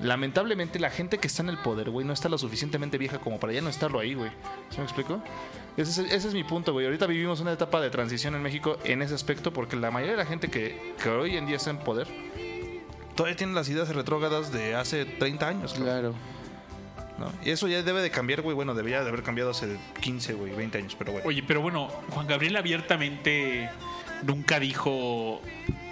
[0.02, 3.40] Lamentablemente, la gente que está en el poder, güey, no está lo suficientemente vieja como
[3.40, 4.32] para ya no estarlo ahí, güey.
[4.70, 5.22] ¿Sí me explico?
[5.76, 6.86] Ese es, ese es mi punto, güey.
[6.86, 10.24] Ahorita vivimos una etapa de transición en México en ese aspecto porque la mayoría de
[10.24, 12.08] la gente que, que hoy en día está en poder
[13.20, 16.14] todavía tiene las ideas retrógradas de hace 30 años, Claro.
[17.18, 17.30] ¿no?
[17.44, 18.56] Y eso ya debe de cambiar, güey.
[18.56, 21.28] Bueno, debería de haber cambiado hace 15, güey, 20 años, pero bueno.
[21.28, 23.70] Oye, pero bueno, Juan Gabriel abiertamente
[24.24, 25.42] nunca dijo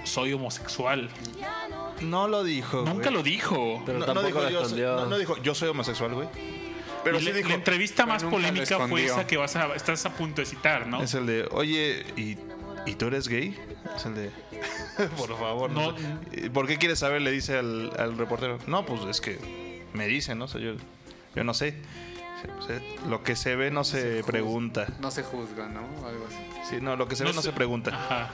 [0.06, 1.10] soy homosexual.
[2.02, 3.14] No lo dijo, Nunca güey.
[3.14, 3.84] lo dijo.
[3.86, 4.96] Pero no, no tampoco dijo lo yo, soy, escondió.
[4.96, 6.28] no, no dijo yo soy homosexual, güey.
[7.04, 9.74] Pero Y sí la, dijo la entrevista Pero más polémica fue esa que vas a,
[9.76, 11.02] estás a punto de citar, ¿no?
[11.02, 12.38] es el de, "Oye, ¿y,
[12.90, 13.58] ¿y tú eres gay?"
[13.96, 14.32] Es el de
[15.18, 15.92] Por favor, no.
[15.94, 15.98] No.
[16.32, 16.50] sé.
[16.50, 17.22] ¿Por qué quieres saber?
[17.22, 18.58] Le dice al, al reportero.
[18.68, 19.40] No, pues es que
[19.94, 20.46] me dicen, ¿no?
[20.46, 20.74] O sea, yo,
[21.36, 21.76] yo no sé.
[22.60, 24.88] O sea, Lo que se ve no se pregunta.
[25.00, 25.82] No se juzga, ¿no?
[26.08, 26.38] Algo así.
[26.70, 27.92] Sí, no, lo que se ve no se pregunta.
[27.94, 28.32] Ajá.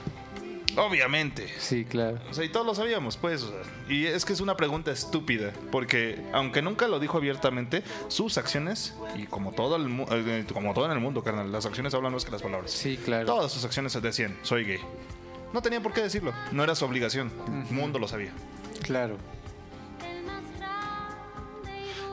[0.76, 1.46] Obviamente.
[1.58, 2.18] Sí, claro.
[2.30, 3.42] O sea, y todos lo sabíamos, pues.
[3.42, 3.58] o sea,
[3.88, 8.94] y es que es una pregunta estúpida, porque aunque nunca lo dijo abiertamente, sus acciones,
[9.16, 12.12] y como todo, el, mu- eh, como todo en el mundo, carnal, las acciones hablan
[12.12, 12.70] más que las palabras.
[12.70, 13.26] Sí, claro.
[13.26, 14.80] Todas sus acciones decían, soy gay.
[15.52, 17.30] No tenía por qué decirlo, no era su obligación,
[17.68, 18.32] el mundo lo sabía.
[18.82, 19.16] Claro.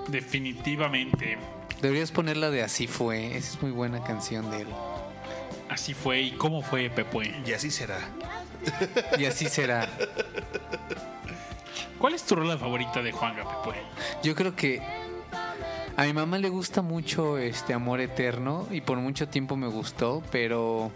[0.08, 1.38] Definitivamente.
[1.82, 3.38] Deberías ponerla de Así fue.
[3.38, 4.68] Esa es muy buena canción de él.
[5.70, 6.22] Así fue.
[6.22, 7.34] ¿Y cómo fue, Pepue?
[7.46, 7.98] Y así será.
[9.18, 9.88] Y así será.
[11.98, 13.76] ¿Cuál es tu rola favorita de Juanga, Pepue?
[14.24, 14.82] Yo creo que
[15.96, 20.24] a mi mamá le gusta mucho este Amor Eterno y por mucho tiempo me gustó,
[20.32, 20.92] pero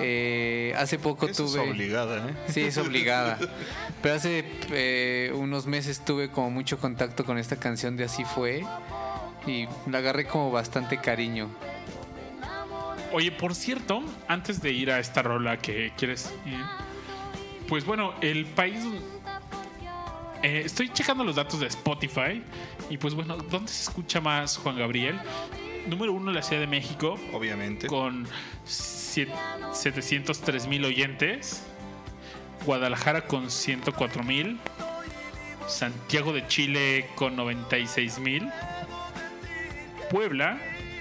[0.00, 1.70] eh, hace poco Eso es tuve...
[1.70, 2.34] obligada, ¿eh?
[2.48, 3.38] Sí, es obligada.
[4.02, 8.64] Pero hace eh, unos meses tuve como mucho contacto con esta canción de Así fue
[9.46, 11.48] y la agarré como bastante cariño.
[13.12, 16.32] Oye, por cierto, antes de ir a esta rola que quieres
[17.68, 18.80] pues bueno, el país...
[20.42, 22.42] eh, estoy checando los datos de Spotify
[22.90, 25.18] y pues bueno, ¿dónde se escucha más Juan Gabriel?
[25.86, 27.18] Número uno en la Ciudad de México.
[27.32, 27.86] Obviamente.
[27.86, 28.26] con
[28.64, 29.32] siete-
[29.72, 31.64] 703 mil oyentes,
[32.64, 34.58] Guadalajara con 104 mil,
[35.66, 38.48] Santiago de Chile con 96 mil,
[40.10, 40.58] Puebla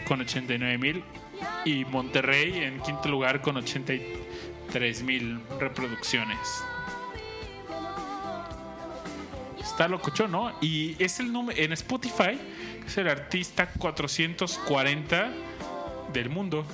[0.08, 1.04] con 89 mil
[1.66, 6.38] y Monterrey en quinto lugar con 83 mil reproducciones.
[9.60, 10.52] Está locochón, ¿no?
[10.62, 12.38] Y es el número en Spotify,
[12.86, 15.32] es el artista 440
[16.14, 16.66] del mundo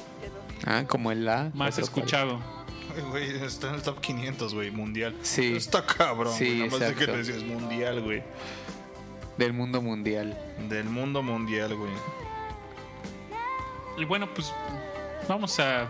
[0.66, 1.52] Ah, como el La.
[1.54, 2.40] más escuchado.
[2.96, 5.16] Ay, Güey, está en el top 500, güey, mundial.
[5.22, 5.56] Sí.
[5.56, 6.58] Está cabrón, Sí, güey.
[6.58, 8.24] Nada más de que te decías mundial, güey.
[9.38, 10.36] Del mundo mundial.
[10.68, 11.92] Del mundo mundial, güey.
[13.98, 14.54] Y bueno, pues
[15.28, 15.88] vamos a.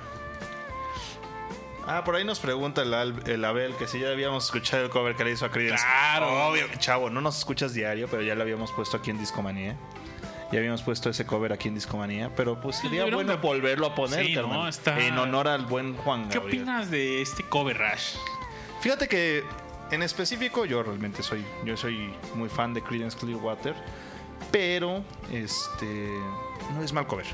[1.90, 5.24] Ah, por ahí nos pregunta el, Abel que si ya habíamos escuchado el cover que
[5.24, 5.84] le hizo a Creedence.
[5.86, 6.50] Claro.
[6.50, 9.78] Obvio, chavo, no nos escuchas diario, pero ya lo habíamos puesto aquí en Discomanía.
[10.52, 13.96] Ya habíamos puesto ese cover aquí en Discomanía, pero pues sería bueno de- volverlo a
[13.96, 14.68] poner, Sí, ¿no?
[14.68, 16.62] Está- En honor al buen Juan ¿Qué Gabriel.
[16.64, 18.16] opinas de este cover Rush?
[18.82, 19.44] Fíjate que
[19.92, 23.76] en específico yo realmente soy yo soy muy fan de Creedence Clearwater,
[24.52, 26.12] pero este
[26.74, 27.26] no es mal cover.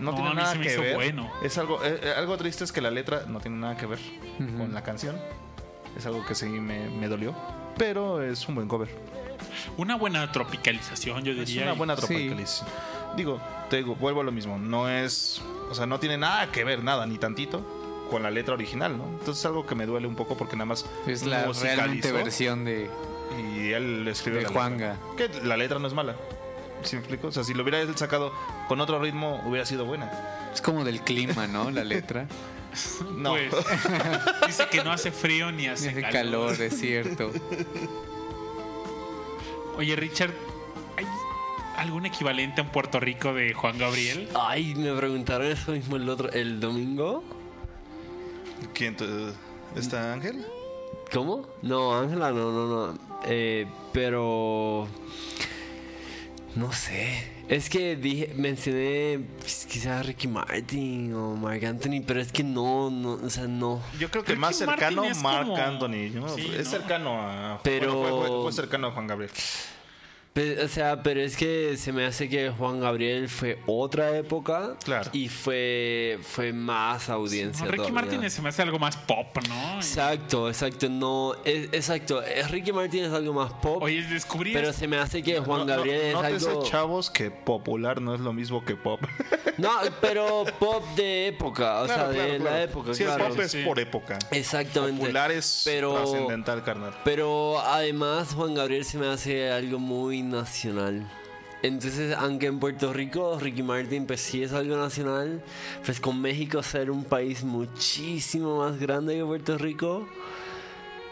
[0.00, 0.94] No, No, tiene nada se me que hizo ver.
[0.94, 1.30] bueno.
[1.42, 3.98] Es algo eh, eh, algo triste es que la letra no tiene nada que ver
[4.40, 4.58] Ujú.
[4.58, 5.16] con la canción.
[5.96, 7.34] Es algo que sí me, me dolió,
[7.78, 8.88] pero es un buen cover.
[9.78, 11.62] Una buena tropicalización, yo Es diría.
[11.64, 12.00] una buena Sí.
[12.06, 12.68] tropicalización.
[13.16, 13.40] Digo,
[13.70, 14.58] te digo, vuelvo a lo mismo.
[14.58, 15.40] No es,
[15.70, 17.64] o sea, no tiene nada que ver, nada, ni tantito,
[18.10, 19.04] con la letra original, ¿no?
[19.04, 22.64] Entonces es algo que me duele un poco porque nada más Es la realmente versión
[22.64, 22.90] de...
[23.38, 24.98] y él escribió De la Juanga.
[25.16, 25.40] letra.
[25.40, 26.14] Que la letra no es mala.
[26.82, 27.28] ¿Sí me explico?
[27.28, 28.32] O sea, si lo hubiera sacado
[28.68, 30.10] con otro ritmo, hubiera sido buena.
[30.52, 31.70] Es como del clima, ¿no?
[31.70, 32.26] La letra.
[33.16, 33.30] No.
[33.30, 33.50] Pues,
[34.46, 36.48] dice que no hace frío ni hace, Hace calor.
[36.50, 37.32] calor, es cierto.
[39.78, 40.30] Oye, Richard,
[41.78, 44.28] algún equivalente en Puerto Rico de Juan Gabriel?
[44.38, 47.24] Ay, me preguntaron eso mismo el otro, el domingo.
[48.74, 48.96] ¿Quién?
[49.74, 50.46] ¿Está Ángel?
[51.12, 51.46] ¿Cómo?
[51.62, 52.98] No, Ángela, no, no, no.
[53.26, 54.86] Eh, pero.
[56.56, 57.32] No sé.
[57.48, 62.90] Es que dije, mencioné pues, quizás Ricky Martin o Mark Anthony, pero es que no,
[62.90, 63.80] no, o sea, no.
[64.00, 66.10] Yo creo que Ricky más cercano Martin es Mark como- Anthony.
[66.14, 66.28] ¿no?
[66.34, 66.70] Sí, es ¿no?
[66.70, 67.60] cercano a.
[67.62, 69.30] Pero- bueno, fue, fue- fue cercano a Juan Gabriel.
[70.64, 74.76] O sea, pero es que se me hace que Juan Gabriel fue otra época.
[74.84, 75.08] Claro.
[75.12, 77.64] Y fue, fue más audiencia.
[77.64, 78.02] No, Ricky todavía.
[78.02, 79.76] Martin se me hace algo más pop, ¿no?
[79.76, 80.88] Exacto, exacto.
[80.90, 82.22] No, es- exacto.
[82.22, 83.82] es- Ricky Martin es algo más pop.
[83.82, 86.62] Oye, descubrí pero se me hace que Juan No- Gabriel no, es algo.
[86.64, 89.00] chavos, que popular no es lo mismo que pop.
[89.58, 89.70] No,
[90.02, 92.58] pero pop de época, o Claro, sea, de claro, la claro.
[92.58, 93.24] época, Si claro.
[93.24, 93.62] es pop, es Sí.
[93.64, 94.18] por época.
[94.30, 95.00] Exactamente.
[95.00, 96.92] Popular es pero, trascendental, carnal.
[97.04, 101.06] pero además Juan Gabriel se me hace algo muy nacional.
[101.62, 105.42] Entonces, aunque en Puerto Rico Ricky Martin pues sí es algo nacional,
[105.84, 110.06] pues con México ser un país muchísimo más grande que Puerto Rico,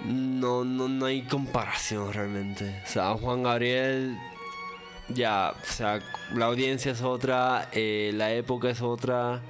[0.04, 2.82] no, no, no hay comparación realmente.
[2.84, 4.16] O sea, Juan Gabriel,
[5.08, 6.00] ya, o sea,
[6.34, 9.40] la audiencia es otra, eh, la época es otra,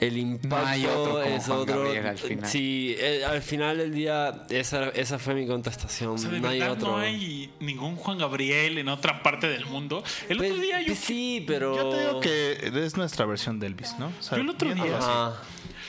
[0.00, 1.82] el impacto hay otro como es Juan otro.
[1.82, 2.46] Gabriel al final.
[2.50, 6.10] Sí, eh, al final del día, esa, esa fue mi contestación.
[6.10, 6.92] O sea, de no hay verdad otro.
[6.92, 10.02] no hay ningún Juan Gabriel en otra parte del mundo.
[10.28, 11.74] El Pues- otro día yo, pues sí, pero.
[11.76, 14.06] Yo te digo que es nuestra versión de Elvis, ¿no?
[14.18, 15.32] O sea, Yo el otro día-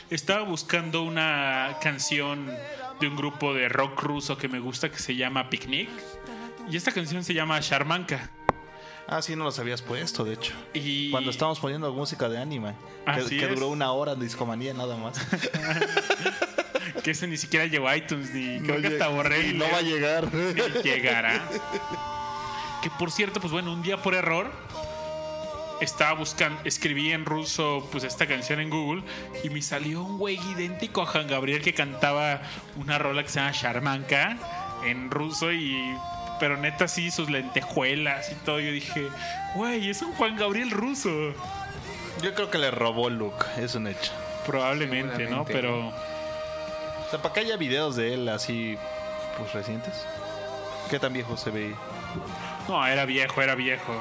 [0.10, 2.48] estaba buscando una canción
[3.00, 5.90] de un grupo de rock ruso que me gusta que se llama Picnic.
[6.72, 8.30] Y esta canción se llama Sharmanka.
[9.12, 10.54] Ah, sí, no los habías puesto, de hecho.
[10.74, 12.76] Y Cuando estábamos poniendo música de anime.
[13.06, 13.56] Que, Así que es.
[13.56, 15.18] duró una hora en discomanía nada más.
[17.04, 19.78] que ese ni siquiera llegó a iTunes ni creo que hasta borré y no va
[19.78, 20.32] a llegar.
[20.32, 21.42] ni llegará.
[22.84, 24.52] Que por cierto, pues bueno, un día por error
[25.82, 29.02] estaba buscando, escribí en ruso pues esta canción en Google
[29.44, 32.42] y me salió un güey idéntico a Juan Gabriel que cantaba
[32.76, 34.38] una rola que se llama Sharmanka
[34.86, 35.96] en ruso y
[36.40, 38.60] pero neta sí sus lentejuelas y todo.
[38.60, 39.08] Yo dije,
[39.56, 41.10] güey, es un Juan Gabriel ruso.
[42.22, 44.12] Yo creo que le robó Luke, es un hecho.
[44.46, 45.46] Probablemente, ¿no?
[45.46, 48.78] Pero O sea, para que haya videos de él así,
[49.38, 50.06] pues recientes.
[50.90, 51.76] ¿Qué tan viejo se ve?
[52.68, 53.94] no, era viejo, era viejo.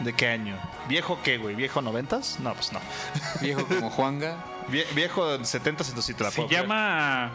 [0.00, 0.56] ¿De qué año?
[0.88, 1.54] ¿Viejo qué, güey?
[1.54, 2.38] ¿Viejo noventas?
[2.40, 2.80] No, pues no.
[3.40, 4.36] Viejo como Juanga.
[4.70, 7.30] Vie- viejo setentas, entonces sí te la Se puedo llama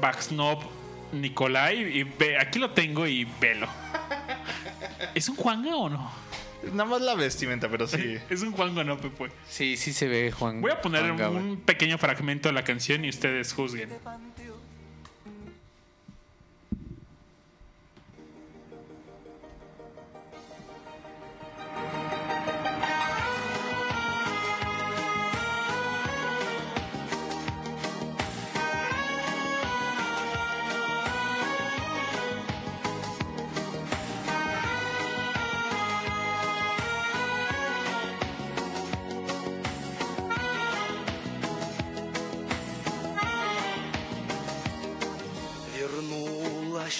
[0.00, 0.58] Baxnov
[1.12, 3.68] Nikolai y ve, aquí lo tengo y velo.
[5.14, 6.10] ¿Es un Juanga o no?
[6.72, 8.18] Nada más la vestimenta, pero sí.
[8.30, 9.30] Es un Juanga o no, Pepe.
[9.48, 10.60] Sí, sí se ve Juan.
[10.60, 13.90] Voy a poner un pequeño fragmento de la canción y ustedes juzguen.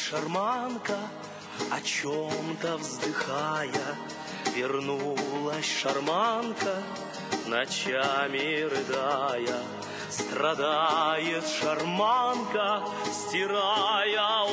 [0.09, 0.97] Шарманка,
[1.71, 3.97] о чем-то вздыхая.
[4.55, 6.83] Вернулась шарманка,
[7.47, 9.61] ночами рыдая.
[10.09, 12.83] Страдает шарманка,
[13.13, 14.45] стирая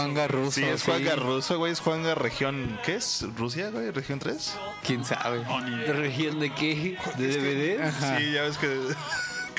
[0.00, 0.28] Juanga ruso.
[0.28, 0.50] Juanga ruso.
[0.52, 1.72] Sí, es Juanga ruso, güey.
[1.72, 2.78] Es Juanga región.
[2.84, 3.24] ¿Qué es?
[3.36, 3.90] ¿Rusia, güey?
[3.90, 4.56] ¿Región 3?
[4.84, 5.44] ¿Quién sabe?
[5.48, 5.86] Oh, ni idea.
[5.86, 6.98] ¿De región de qué?
[7.16, 7.90] ¿De DVD?
[8.18, 8.80] Sí, ya ves que.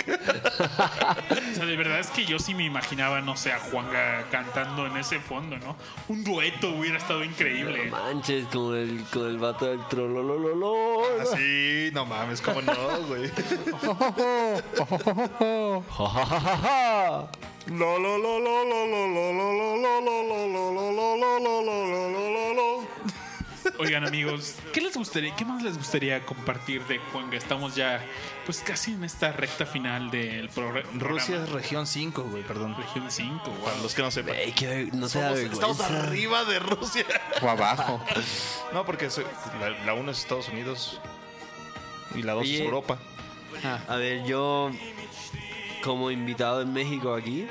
[0.01, 4.87] O sea, de verdad es que yo sí me imaginaba, no sé, a Juanga cantando
[4.87, 5.75] en ese fondo, ¿no?
[6.07, 7.85] Un dueto hubiera estado increíble.
[7.85, 11.03] No manches, con el, con el vato del trololololo.
[11.35, 12.73] Sí, no mames, ¿cómo no,
[13.07, 13.29] güey?
[17.67, 19.81] Lo, lo, lo, lo, lo, lo, lo, lo,
[21.61, 22.81] lo, lo, lo.
[23.77, 27.37] Oigan, amigos, ¿qué les gustaría, qué más les gustaría compartir de Juanga?
[27.37, 28.03] Estamos ya,
[28.45, 30.99] pues casi en esta recta final del progr- programa.
[30.99, 32.75] Rusia es región 5, güey, perdón.
[32.75, 33.43] región 5.
[33.63, 34.35] Para los que no sepan.
[34.35, 37.05] Ey, qué- no Somos- estamos arriba de Rusia.
[37.41, 38.03] O abajo.
[38.73, 39.25] No, porque soy-
[39.59, 40.99] la, la 1 es Estados Unidos
[42.15, 42.61] y la 2 es.
[42.61, 42.97] Europa.
[43.63, 44.71] Ah, A ver, yo
[45.83, 47.47] como invitado en México aquí,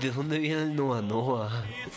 [0.00, 1.50] ¿de dónde viene el Noa Noa?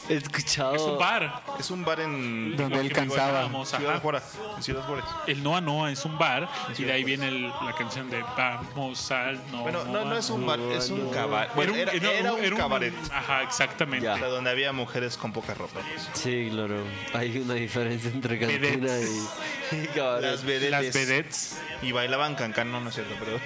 [0.10, 0.76] He escuchado.
[0.76, 1.42] Es un bar.
[1.60, 4.00] Es un bar en Donde él mencionábamos, Ciudad.
[4.02, 4.24] Juárez.
[4.58, 5.06] En Ciudad Juárez.
[5.26, 6.48] El Noa Noa es un bar
[6.78, 10.30] y de ahí viene el- la canción de Vamos al Noa Bueno, no, no es
[10.30, 11.46] un bar, es un cabaret.
[11.48, 12.94] Era Bueno, un, era, era un- era un era un- cabaret.
[13.12, 14.06] Ajá, exactamente.
[14.06, 14.18] Ya.
[14.18, 15.80] Donde había mujeres con poca ropa.
[16.14, 16.84] Sí, claro.
[17.14, 19.28] Hay una diferencia entre cantina y.
[19.96, 20.72] Las vedettes.
[20.72, 21.58] Las vedettes.
[21.82, 23.40] Y bailaban cancán, no, no es cierto, pero.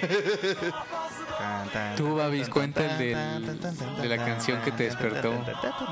[1.96, 3.60] Tú, Babis, cuenta el del-
[4.02, 5.32] de la canción que te despertó.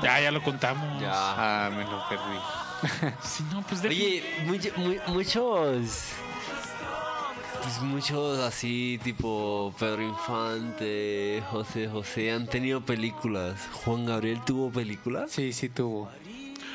[0.03, 1.01] Ya, ya lo contamos.
[1.01, 1.11] Ya.
[1.13, 2.39] Ah, me lo perdí.
[3.51, 6.11] No, pues de Oye, mucho- mu- muchos.
[7.61, 13.59] Pues muchos así, tipo Pedro Infante, José José, han tenido películas.
[13.83, 15.29] Juan Gabriel tuvo películas.
[15.31, 16.09] Sí, sí tuvo.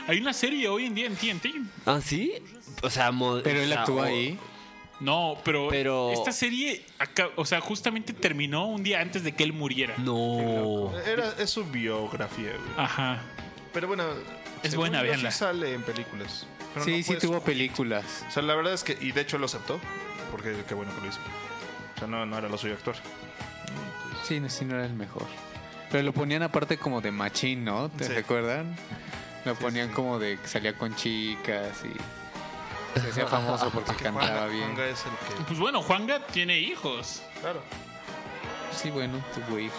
[0.07, 1.47] Hay una serie hoy en día en TNT.
[1.87, 2.35] ¿Ah, sí?
[2.83, 3.11] O sea,
[3.43, 4.39] Pero él o- ahí.
[5.01, 9.43] No, pero, Pero- esta serie, acá- o sea, justamente terminó un día antes de que
[9.43, 9.95] él muriera.
[9.99, 10.93] No.
[11.07, 12.71] Era, es su biografía, güey.
[12.77, 13.21] Ajá.
[13.73, 14.05] Pero bueno.
[14.63, 15.31] Es buena, véanla.
[15.31, 16.47] Sí sale en películas.
[16.73, 18.25] Pero Sí, no sí tuvo películas.
[18.29, 18.97] O sea, la verdad es que.
[19.01, 19.79] Y de hecho lo aceptó.
[20.31, 21.21] Porque qué bueno que lo hizo.
[21.97, 22.97] O sea, no, no era lo suyo actuar.
[22.97, 25.27] Entonces, Sí, no, sí, no era el mejor.
[25.91, 27.89] Pero lo ponían aparte como de machín, ¿no?
[27.91, 28.13] ¿Te Sí.
[28.13, 28.75] recuerdan?
[29.45, 31.93] Lo ponían como de que salía con chicas y
[33.01, 34.65] se hacía famoso porque que cantaba Juanga- bien.
[34.67, 35.43] Juanga es el que.
[35.45, 37.23] Pues bueno, Juanga tiene hijos.
[37.41, 37.63] Claro.
[38.73, 39.79] Sí, bueno, tuvo hijos.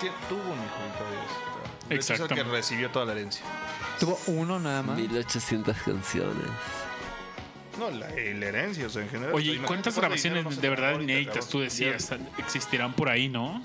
[0.00, 2.50] Tien- Tuvo un hijo y todavía es, o sea, de hecho, Es el que Exactamente.
[2.52, 3.44] recibió toda la herencia.
[3.98, 4.96] Tuvo uno nada más.
[4.96, 6.46] 1800 canciones.
[7.78, 8.14] No, la, la
[8.46, 9.34] herencia, o sea, en general.
[9.34, 11.50] Oye, ¿y Imagínate cuántas cuánto dinero grabaciones se de grabó verdad ahorita, inéditas cabrón.
[11.50, 13.62] tú decías existirán por ahí, no?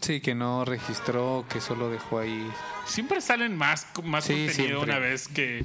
[0.00, 2.48] Sí, que no registró, que solo dejó ahí.
[2.86, 4.76] Siempre salen más, más Sí, contenido siempre.
[4.84, 5.64] una vez que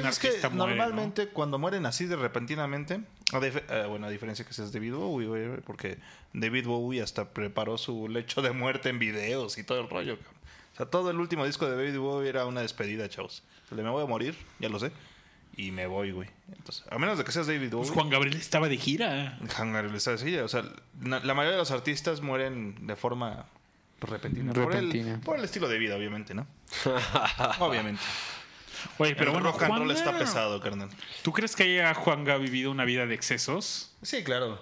[0.00, 0.74] un es que artista muere.
[0.74, 0.82] ¿no?
[0.82, 3.00] normalmente cuando mueren así de repentinamente,
[3.32, 5.98] a eh, bueno, a diferencia que seas David Bowie, porque
[6.32, 10.14] David Bowie hasta preparó su lecho de muerte en videos y todo el rollo.
[10.14, 13.42] O sea, todo el último disco de David Bowie era una despedida, chavos.
[13.68, 14.90] Sea, me voy a morir, ya lo sé,
[15.56, 16.28] y me voy, güey.
[16.56, 17.88] Entonces, a menos de que seas David Bowie.
[17.88, 19.38] Pues Juan Gabriel estaba de gira.
[19.56, 20.64] Hangar está así, o sea,
[21.00, 23.46] la mayoría de los artistas mueren de forma
[24.00, 24.52] repentina.
[24.52, 25.20] Por el, Repentina.
[25.24, 26.46] por el estilo de vida, obviamente, ¿no?
[27.60, 28.02] obviamente.
[28.98, 30.88] Oye, pero el bueno, rock and roll está pesado, carnal.
[31.22, 33.92] ¿Tú crees que haya Juanga vivido una vida de excesos?
[34.02, 34.58] Sí, claro.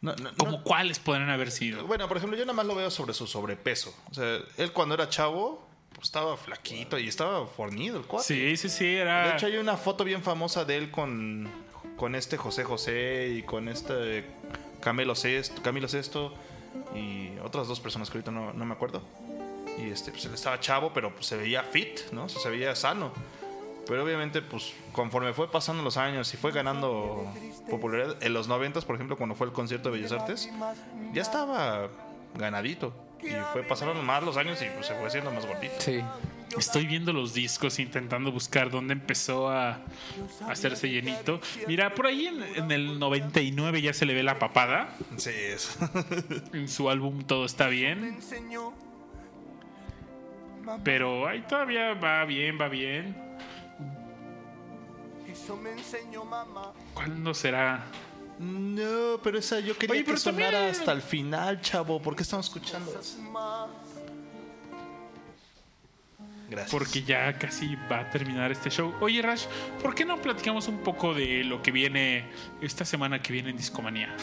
[0.00, 1.86] No, no, ¿Como no- cuáles podrían haber sido?
[1.86, 3.94] Bueno, por ejemplo, yo nada más lo veo sobre su sobrepeso.
[4.10, 8.26] O sea, él cuando era chavo, pues, estaba flaquito y estaba fornido el cuate.
[8.26, 9.28] Sí, sí, sí, era...
[9.28, 11.48] De hecho, hay una foto bien famosa de él con,
[11.96, 14.26] con este José José y con este
[14.82, 16.34] Camilo Sesto, Camilo Sesto
[16.94, 19.02] y otras dos personas que ahorita no, no me acuerdo.
[19.78, 22.24] Y este, pues él estaba chavo, pero pues, se veía fit, ¿no?
[22.24, 23.12] O sea, se veía sano.
[23.86, 27.26] Pero obviamente, pues conforme fue pasando los años y fue ganando
[27.68, 30.50] popularidad, en los 90, por ejemplo, cuando fue el concierto de Bellas Artes,
[31.12, 31.88] ya estaba
[32.34, 32.92] ganadito.
[33.22, 35.74] Y fue pasando más los años y pues, se fue haciendo más gordito.
[35.78, 36.02] Sí.
[36.58, 41.40] Estoy viendo los discos intentando buscar dónde empezó a, a hacerse llenito.
[41.66, 44.94] Mira, por ahí en, en el 99 ya se le ve la papada.
[45.16, 45.78] Sí, es.
[46.52, 48.18] En su álbum Todo está bien.
[50.84, 53.23] Pero ahí todavía va bien, va bien.
[55.34, 57.84] Eso me enseñó mamá ¿Cuándo será?
[58.38, 62.00] No, pero esa yo quería Oye, que pero sonara también- hasta el final, chavo.
[62.02, 62.90] ¿Por qué estamos escuchando
[66.50, 66.70] Gracias.
[66.70, 68.92] Porque ya casi va a terminar este show.
[69.00, 69.46] Oye, Rash,
[69.82, 72.26] ¿por qué no platicamos un poco de lo que viene
[72.60, 74.14] esta semana que viene en Discomanía?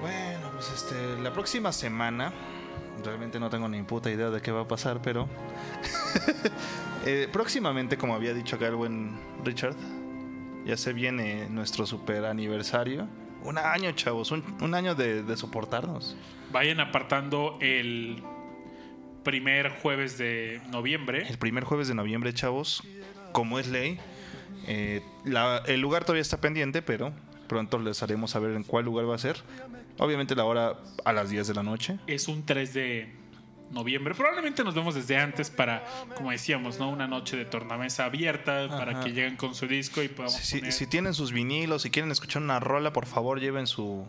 [0.00, 2.32] Bueno, pues este, la próxima semana,
[3.04, 5.28] realmente no tengo ni puta idea de qué va a pasar, pero
[7.06, 9.12] eh, próximamente, como había dicho acá el buen
[9.44, 9.74] Richard,
[10.64, 13.06] ya se viene nuestro super aniversario.
[13.42, 16.16] Un año, chavos, un, un año de, de soportarnos.
[16.52, 18.22] Vayan apartando el
[19.22, 21.26] primer jueves de noviembre.
[21.28, 22.82] El primer jueves de noviembre, chavos,
[23.32, 23.98] como es ley.
[24.66, 27.12] eh, la- el lugar todavía está pendiente, pero
[27.48, 29.36] pronto les haremos saber en cuál lugar va a ser.
[29.98, 31.98] Obviamente la hora a las 10 de la noche.
[32.06, 33.12] Es un 3 de
[33.70, 34.14] noviembre.
[34.14, 35.84] Probablemente nos vemos desde antes para,
[36.16, 36.88] como decíamos, ¿no?
[36.90, 39.00] Una noche de tornamesa abierta para Ajá.
[39.04, 42.10] que lleguen con su disco y podamos Si, poner- si tienen sus vinilos, si quieren
[42.10, 44.06] escuchar una rola, por favor lleven su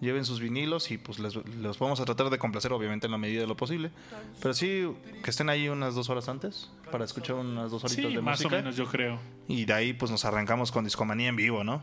[0.00, 3.18] lleven sus vinilos y pues les, los vamos a tratar de complacer obviamente en la
[3.18, 3.92] medida de lo posible.
[4.40, 4.84] Pero sí,
[5.22, 8.40] que estén ahí unas dos horas antes para escuchar unas dos horitas Sí, de más
[8.40, 8.56] música.
[8.56, 9.20] o menos yo creo.
[9.46, 11.82] Y de ahí pues nos arrancamos con Discomanía en vivo, ¿no?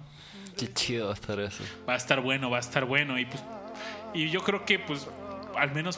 [0.58, 1.64] Qué chido va a estar eso.
[1.88, 3.18] Va a estar bueno, va a estar bueno.
[3.18, 3.42] Y, pues,
[4.14, 5.08] y yo creo que pues
[5.58, 5.98] al menos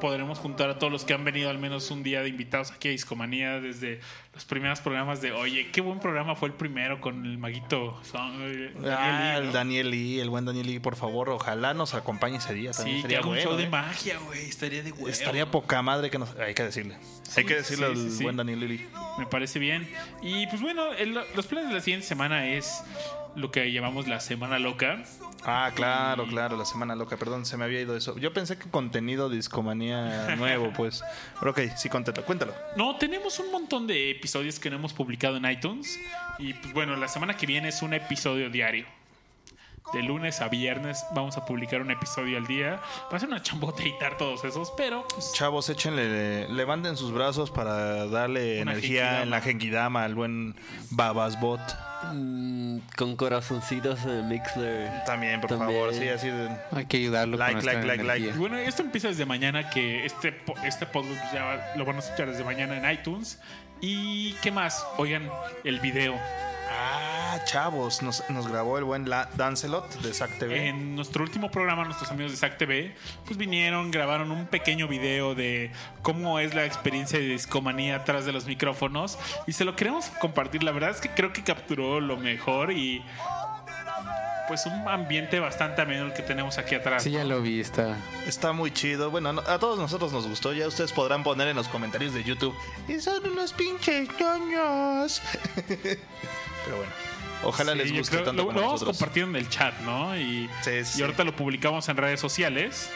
[0.00, 2.88] podremos juntar a todos los que han venido al menos un día de invitados aquí
[2.88, 4.00] a Discomanía desde
[4.34, 8.38] los primeros programas de Oye, qué buen programa fue el primero con el maguito Son-
[8.42, 9.52] eh, Daniel Ah, Lee, el ¿no?
[9.52, 12.72] Daniel Lee, el buen Daniel Lee, por favor, ojalá nos acompañe ese día.
[12.72, 13.68] También Sí, que haga un show de ¿eh?
[13.68, 14.40] magia, güey.
[14.48, 15.08] Estaría de huevo.
[15.08, 16.36] Estaría poca madre que nos...
[16.38, 16.96] Hay que decirle.
[17.36, 18.22] Hay que decirle sí, al sí.
[18.24, 18.86] buen Daniel Lee.
[19.18, 19.88] Me parece bien.
[20.22, 22.82] Y pues bueno, el- los planes de la siguiente semana es
[23.36, 25.02] lo que llamamos la Semana Loca.
[25.46, 28.16] Ah, claro, claro, la semana loca, perdón, se me había ido eso.
[28.18, 31.04] Yo pensé que contenido discomanía nuevo, pues.
[31.38, 32.54] Pero ok, sí, cuéntalo, cuéntalo.
[32.76, 36.00] No, tenemos un montón de episodios que no hemos publicado en iTunes.
[36.38, 38.86] Y pues bueno, la semana que viene es un episodio diario.
[39.92, 42.80] De lunes a viernes vamos a publicar un episodio al día.
[43.12, 47.50] Va a ser una chambota editar todos esos, pero pues, Chavos, échenle, levanten sus brazos
[47.52, 49.22] para darle energía genkidama.
[49.22, 50.56] en la Genkidama al buen
[50.90, 51.60] Babasbot.
[52.12, 55.04] Mm, con corazoncitos en el Mixler.
[55.04, 55.70] También, por También.
[55.70, 56.48] favor, sí, así de...
[56.72, 58.22] Hay que ayudarlo Like, con like, like, like.
[58.24, 58.40] energía.
[58.40, 61.96] Bueno, esto empieza desde mañana, que este, po- este podcast pues, ya va- lo van
[61.96, 63.40] a escuchar desde mañana en iTunes.
[63.80, 64.84] ¿Y qué más?
[64.96, 65.30] Oigan,
[65.62, 66.14] el video.
[66.76, 70.68] Ah, chavos, nos, grabó el buen Dancelot de Zack TV.
[70.68, 72.94] En nuestro último programa, nuestros amigos de SAC TV,
[73.24, 75.70] pues vinieron, grabaron un pequeño video de
[76.02, 80.62] cómo es la experiencia de discomanía atrás de los micrófonos y se lo queremos compartir.
[80.62, 83.04] La verdad es que creo que capturó lo mejor y
[84.48, 87.02] pues un ambiente bastante ameno el que tenemos aquí atrás.
[87.02, 87.96] Sí, ya lo vi, está.
[88.26, 89.10] Está muy chido.
[89.10, 90.52] Bueno, no- a todos nosotros nos gustó.
[90.52, 92.54] Ya ustedes podrán poner en los comentarios de YouTube.
[92.88, 95.22] Y son unos pinches ñoños.
[95.66, 96.92] Pero bueno,
[97.42, 100.16] ojalá Sí, les guste creo- tanto lo, como lo vamos compartiendo en el chat, ¿no?
[100.16, 102.90] Y, Sí, sí, y ahorita lo publicamos en redes sociales.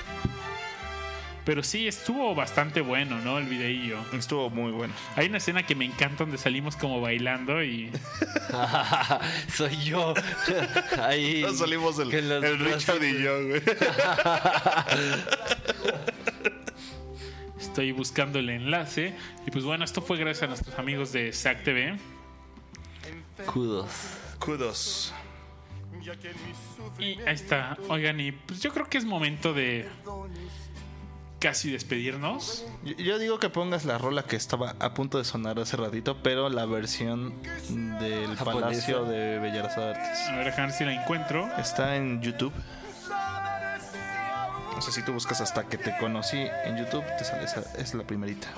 [1.49, 3.39] Pero sí, estuvo bastante bueno, ¿no?
[3.39, 3.97] El videillo.
[4.13, 4.93] Estuvo muy bueno.
[5.17, 7.91] Hay una escena que me encanta donde salimos como bailando y
[9.57, 10.13] Soy yo.
[11.03, 11.41] Ahí.
[11.41, 13.63] Nos salimos el, el Richard y yo, güey.
[17.59, 19.15] estoy buscando el enlace.
[19.47, 21.97] Y pues bueno, esto fue gracias a nuestros amigos de SAC TV.
[23.47, 23.89] Kudos.
[24.39, 25.15] Kudos.
[26.99, 27.79] Y ahí está.
[27.89, 29.89] Oigan, y pues yo creo que es momento de
[31.39, 32.65] casi despedirnos.
[32.85, 36.19] Yo, yo digo que pongas la rola que estaba a punto de sonar hace ratito,
[36.23, 37.35] pero la versión
[38.01, 38.61] del Japonesa.
[38.61, 40.21] Palacio de Bellas Artes.
[40.29, 41.49] A ver, déjame ver si la encuentro.
[41.59, 42.53] Está en YouTube.
[44.75, 47.95] No sé si tú buscas hasta que te conocí en YouTube, te sale esa, es
[47.95, 48.49] la primerita.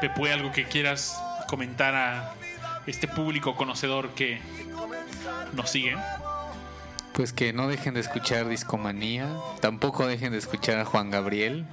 [0.00, 2.32] Pepe, algo que quieras comentar a
[2.86, 4.40] este público conocedor que
[5.52, 5.96] nos sigue.
[7.18, 9.28] Pues que no dejen de escuchar Discomanía,
[9.60, 11.66] tampoco dejen de escuchar a Juan Gabriel,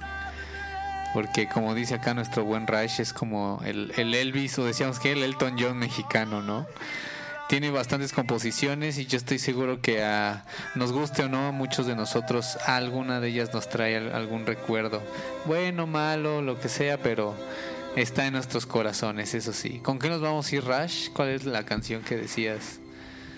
[1.14, 5.12] porque como dice acá nuestro buen Rash, es como el, el Elvis, o decíamos que
[5.12, 6.66] el Elton John mexicano, ¿no?
[7.48, 10.44] Tiene bastantes composiciones y yo estoy seguro que a,
[10.74, 14.46] nos guste o no, a muchos de nosotros alguna de ellas nos trae al- algún
[14.46, 15.00] recuerdo,
[15.44, 17.36] bueno, malo, lo que sea, pero
[17.94, 19.78] está en nuestros corazones, eso sí.
[19.78, 21.10] ¿Con qué nos vamos a ir, Rash?
[21.14, 22.80] ¿Cuál es la canción que decías?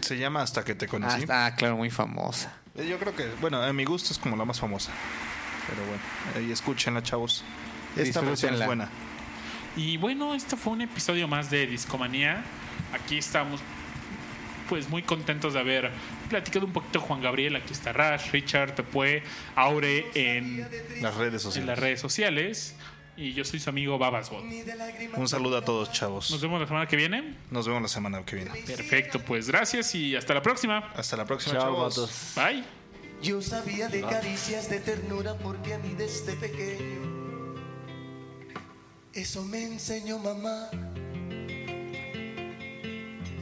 [0.09, 1.21] Se llama Hasta que te Ah, conocí.
[1.21, 2.53] está- ah, claro, muy famosa.
[2.75, 4.91] Eh, Yo creo que, bueno, a mi gusto es como la más famosa.
[5.69, 6.03] Pero bueno,
[6.37, 7.45] ahí escúchenla, chavos.
[7.97, 8.89] Esta versión es buena.
[9.77, 12.43] Y bueno, esto fue un episodio más de Discomanía.
[12.93, 13.61] Aquí estamos
[14.69, 15.91] pues muy contentos de haber
[16.29, 17.57] platicado un poquito Juan Gabriel.
[17.57, 19.23] Aquí está Rash, Richard, Tepue,
[19.57, 20.61] Aure en,
[21.03, 21.67] Las redes en sociales.
[21.69, 22.75] las redes sociales.
[23.21, 24.45] Y yo soy su amigo Babasbot.
[25.17, 26.41] Un saludo a todos, Nos chavos.
[26.41, 27.37] vemos la semana que viene.
[27.51, 28.51] Nos vemos la semana que viene.
[28.65, 30.93] Perfecto, pues gracias y hasta la próxima.
[30.95, 31.97] Hasta la próxima, Chao, chavos.
[31.97, 32.33] vatos.
[32.37, 32.65] Bye.
[33.21, 37.19] Yo sabía de caricias de ternura porque a mí desde pequeño
[39.13, 40.69] eso me enseñó mamá.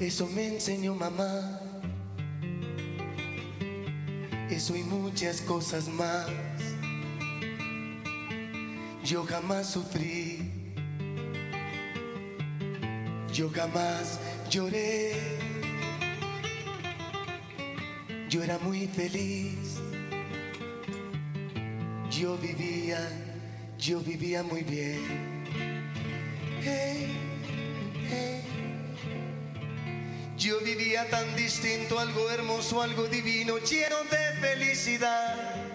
[0.01, 1.61] Eso me enseñó mamá.
[4.49, 6.27] Eso y muchas cosas más.
[9.07, 10.51] Yo jamás sufrí.
[13.33, 14.19] Yo jamás
[14.51, 15.13] lloré.
[18.29, 19.79] Yo era muy feliz.
[22.11, 22.99] Yo vivía,
[23.79, 25.45] yo vivía muy bien.
[30.37, 35.66] Yo vivía tan distinto, algo hermoso, algo divino, lleno de felicidad.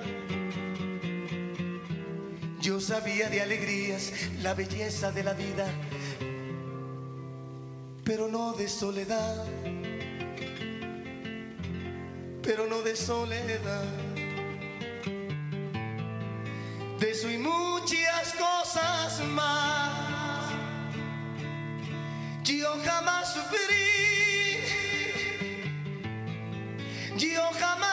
[2.61, 4.11] Yo sabía de alegrías,
[4.43, 5.65] la belleza de la vida,
[8.03, 9.47] pero no de soledad,
[12.43, 13.83] pero no de soledad.
[16.99, 20.51] De eso y muchas cosas más,
[22.43, 24.59] yo jamás sufrí,
[27.17, 27.90] yo jamás...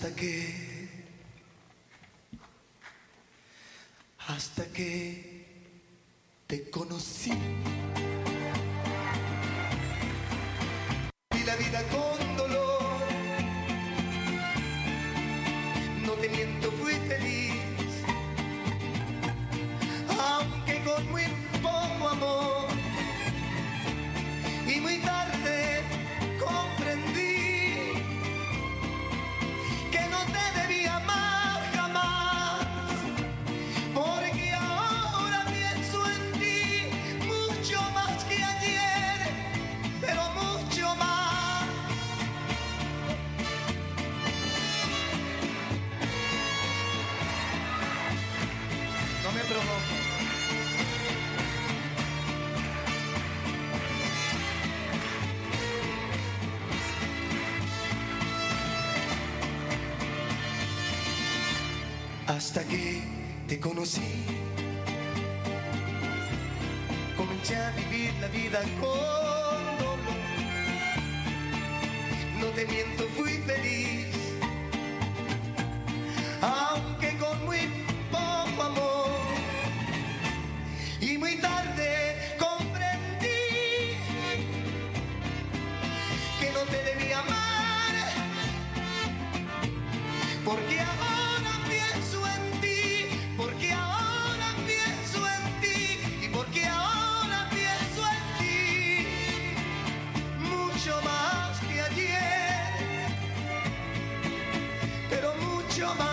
[0.00, 0.88] hasta que,
[4.18, 5.44] hasta que
[6.46, 7.32] te conocí.
[105.80, 106.09] your mind.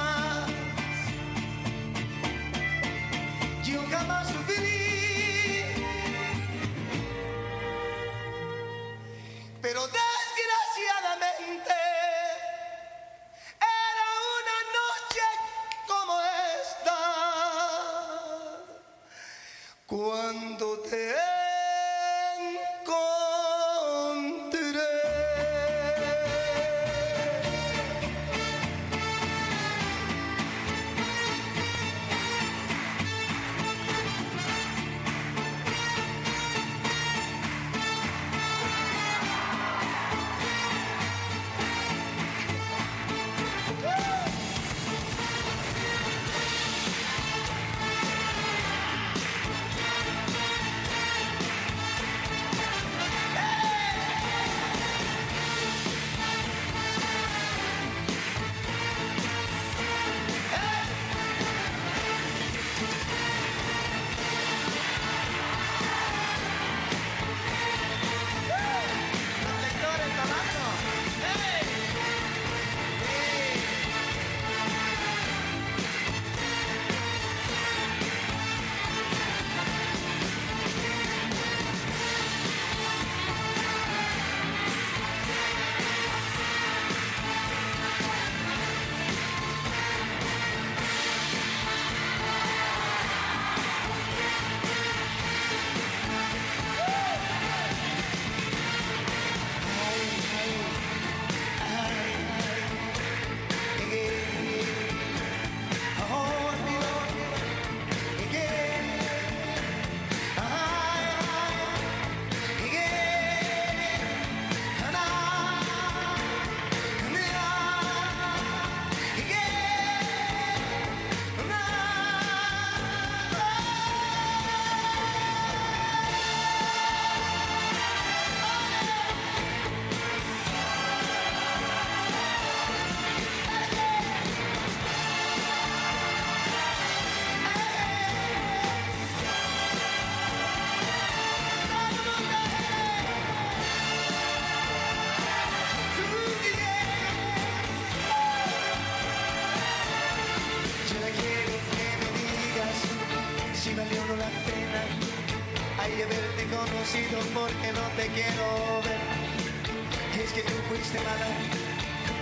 [156.88, 160.15] Conocido porque no te quiero ver.
[160.15, 161.27] Y es que tú fuiste mala,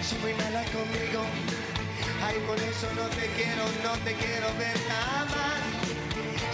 [0.02, 1.24] si muy mala conmigo.
[2.24, 5.62] Ay, por eso no te quiero, no te quiero ver jamás.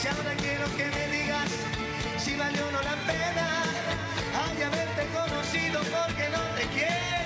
[0.03, 1.49] Y ahora quiero que me digas
[2.17, 3.63] si valió o no la pena.
[4.43, 7.20] Ay, haberte conocido porque no te quiero